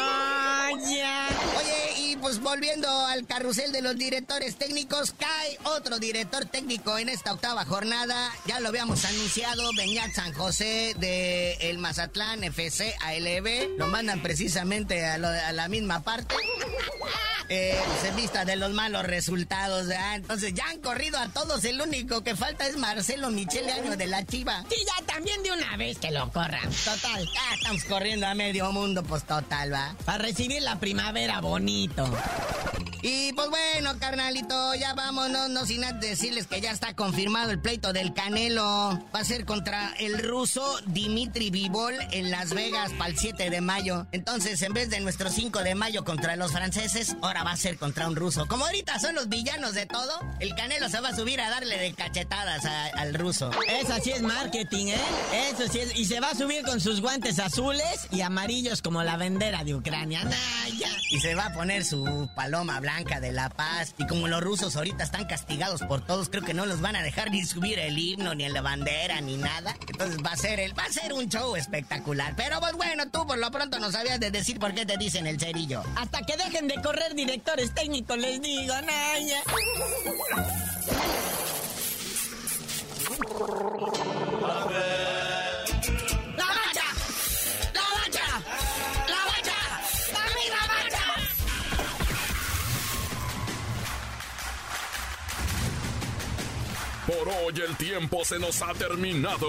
ya. 0.90 1.28
Oye, 1.58 2.00
y 2.00 2.16
pues 2.16 2.40
volviendo 2.40 2.88
al 2.88 3.26
carrusel 3.26 3.72
de 3.72 3.82
los 3.82 3.96
directores 3.96 4.56
técnicos, 4.56 5.12
cae 5.18 5.58
otro 5.64 5.98
director 5.98 6.46
técnico 6.46 6.96
en 6.96 7.10
esta 7.10 7.34
octava 7.34 7.66
jornada. 7.66 8.32
Ya 8.46 8.58
lo 8.60 8.68
habíamos 8.68 9.04
anunciado, 9.04 9.70
Beñat 9.76 10.12
San 10.12 10.32
José 10.32 10.94
de 10.98 11.58
el 11.60 11.76
Mazatlán 11.76 12.05
FC 12.44 12.94
ALB. 13.00 13.78
Lo 13.78 13.86
mandan 13.88 14.22
precisamente 14.22 15.04
a, 15.04 15.14
a 15.14 15.52
la 15.52 15.68
misma 15.68 16.02
parte. 16.02 16.34
Eh, 17.48 17.78
se 18.02 18.10
vista 18.12 18.44
de 18.44 18.56
los 18.56 18.72
malos 18.72 19.04
resultados, 19.04 19.86
Entonces 20.14 20.54
ya 20.54 20.68
han 20.68 20.78
corrido 20.80 21.18
a 21.18 21.28
todos, 21.28 21.64
el 21.64 21.80
único 21.80 22.22
que 22.22 22.34
falta 22.34 22.66
es 22.66 22.76
Marcelo 22.76 23.30
Michele 23.30 23.72
Año 23.72 23.96
de 23.96 24.06
la 24.06 24.24
Chiva. 24.24 24.64
Sí, 24.68 24.76
ya 24.86 25.04
también 25.06 25.42
de 25.42 25.52
una 25.52 25.76
vez 25.76 25.98
que 25.98 26.10
lo 26.10 26.30
corran. 26.30 26.70
Total, 26.84 27.24
ya 27.24 27.54
estamos 27.54 27.84
corriendo 27.84 28.26
a 28.26 28.34
medio 28.34 28.72
mundo, 28.72 29.02
pues 29.02 29.24
total, 29.24 29.72
va. 29.72 29.94
Para 30.04 30.18
recibir 30.18 30.62
la 30.62 30.78
primavera 30.78 31.40
bonito. 31.40 32.10
Y 33.02 33.32
pues 33.34 33.48
bueno, 33.50 33.96
carnalito, 34.00 34.74
ya 34.74 34.94
vámonos, 34.94 35.48
no 35.50 35.64
sin 35.66 35.84
antes 35.84 36.10
decirles 36.10 36.46
que 36.46 36.60
ya 36.60 36.72
está 36.72 36.94
confirmado 36.94 37.50
el 37.50 37.60
pleito 37.60 37.92
del 37.92 38.12
Canelo. 38.12 38.98
Va 39.14 39.20
a 39.20 39.24
ser 39.24 39.44
contra 39.44 39.92
el 39.98 40.18
ruso 40.18 40.80
Dimitri 40.86 41.50
Vivol 41.50 41.94
en 42.10 42.30
Las 42.30 42.52
Vegas 42.52 42.92
para 42.98 43.10
el 43.10 43.18
7 43.18 43.50
de 43.50 43.60
mayo. 43.60 44.06
Entonces, 44.12 44.60
en 44.62 44.72
vez 44.72 44.90
de 44.90 45.00
nuestro 45.00 45.30
5 45.30 45.62
de 45.62 45.74
mayo 45.74 46.04
contra 46.04 46.36
los 46.36 46.52
franceses, 46.52 47.16
ahora 47.22 47.35
va 47.44 47.52
a 47.52 47.56
ser 47.56 47.78
contra 47.78 48.08
un 48.08 48.16
ruso. 48.16 48.46
Como 48.46 48.64
ahorita 48.64 48.98
son 48.98 49.14
los 49.14 49.28
villanos 49.28 49.74
de 49.74 49.86
todo, 49.86 50.20
el 50.40 50.54
Canelo 50.54 50.88
se 50.88 51.00
va 51.00 51.10
a 51.10 51.16
subir 51.16 51.40
a 51.40 51.50
darle 51.50 51.78
de 51.78 51.92
cachetadas 51.94 52.64
al 52.64 53.14
ruso. 53.14 53.50
Eso 53.68 53.94
sí 54.02 54.10
es 54.12 54.22
marketing, 54.22 54.86
¿eh? 54.86 55.50
Eso 55.50 55.70
sí 55.70 55.80
es. 55.80 55.96
Y 55.96 56.04
se 56.04 56.20
va 56.20 56.30
a 56.30 56.34
subir 56.34 56.62
con 56.64 56.80
sus 56.80 57.00
guantes 57.00 57.38
azules 57.38 58.08
y 58.10 58.20
amarillos 58.20 58.82
como 58.82 59.02
la 59.02 59.16
bandera 59.16 59.64
de 59.64 59.74
Ucrania. 59.74 60.22
Y 61.10 61.20
se 61.20 61.34
va 61.34 61.46
a 61.46 61.52
poner 61.52 61.84
su 61.84 62.28
paloma 62.34 62.80
blanca 62.80 63.20
de 63.20 63.32
la 63.32 63.48
Paz. 63.48 63.94
Y 63.98 64.06
como 64.06 64.28
los 64.28 64.42
rusos 64.42 64.76
ahorita 64.76 65.04
están 65.04 65.26
castigados 65.26 65.82
por 65.82 66.04
todos, 66.04 66.28
creo 66.28 66.42
que 66.42 66.54
no 66.54 66.66
los 66.66 66.80
van 66.80 66.96
a 66.96 67.02
dejar 67.02 67.30
ni 67.30 67.44
subir 67.44 67.78
el 67.78 67.98
himno, 67.98 68.34
ni 68.34 68.48
la 68.48 68.60
bandera, 68.60 69.20
ni 69.20 69.36
nada. 69.36 69.76
Entonces 69.88 70.18
va 70.24 70.32
a 70.32 70.36
ser 70.36 70.60
el, 70.60 70.78
va 70.78 70.84
a 70.84 70.92
ser 70.92 71.12
un 71.12 71.28
show 71.28 71.56
espectacular. 71.56 72.34
Pero 72.36 72.60
pues 72.60 72.72
bueno, 72.74 73.08
tú 73.10 73.26
por 73.26 73.38
lo 73.38 73.50
pronto 73.50 73.78
no 73.78 73.90
sabías 73.92 74.20
de 74.20 74.30
decir 74.30 74.58
por 74.58 74.74
qué 74.74 74.86
te 74.86 74.96
dicen 74.96 75.26
el 75.26 75.38
cerillo. 75.38 75.82
Hasta 75.96 76.22
que 76.22 76.36
dejen 76.36 76.68
de 76.68 76.80
correr 76.82 77.14
directores 77.26 77.74
técnicos, 77.74 78.16
les 78.18 78.40
digo, 78.40 78.74
Naya. 78.82 79.42
Por 97.06 97.28
hoy 97.28 97.60
el 97.64 97.76
tiempo 97.76 98.24
se 98.24 98.38
nos 98.38 98.62
ha 98.62 98.72
terminado. 98.74 99.48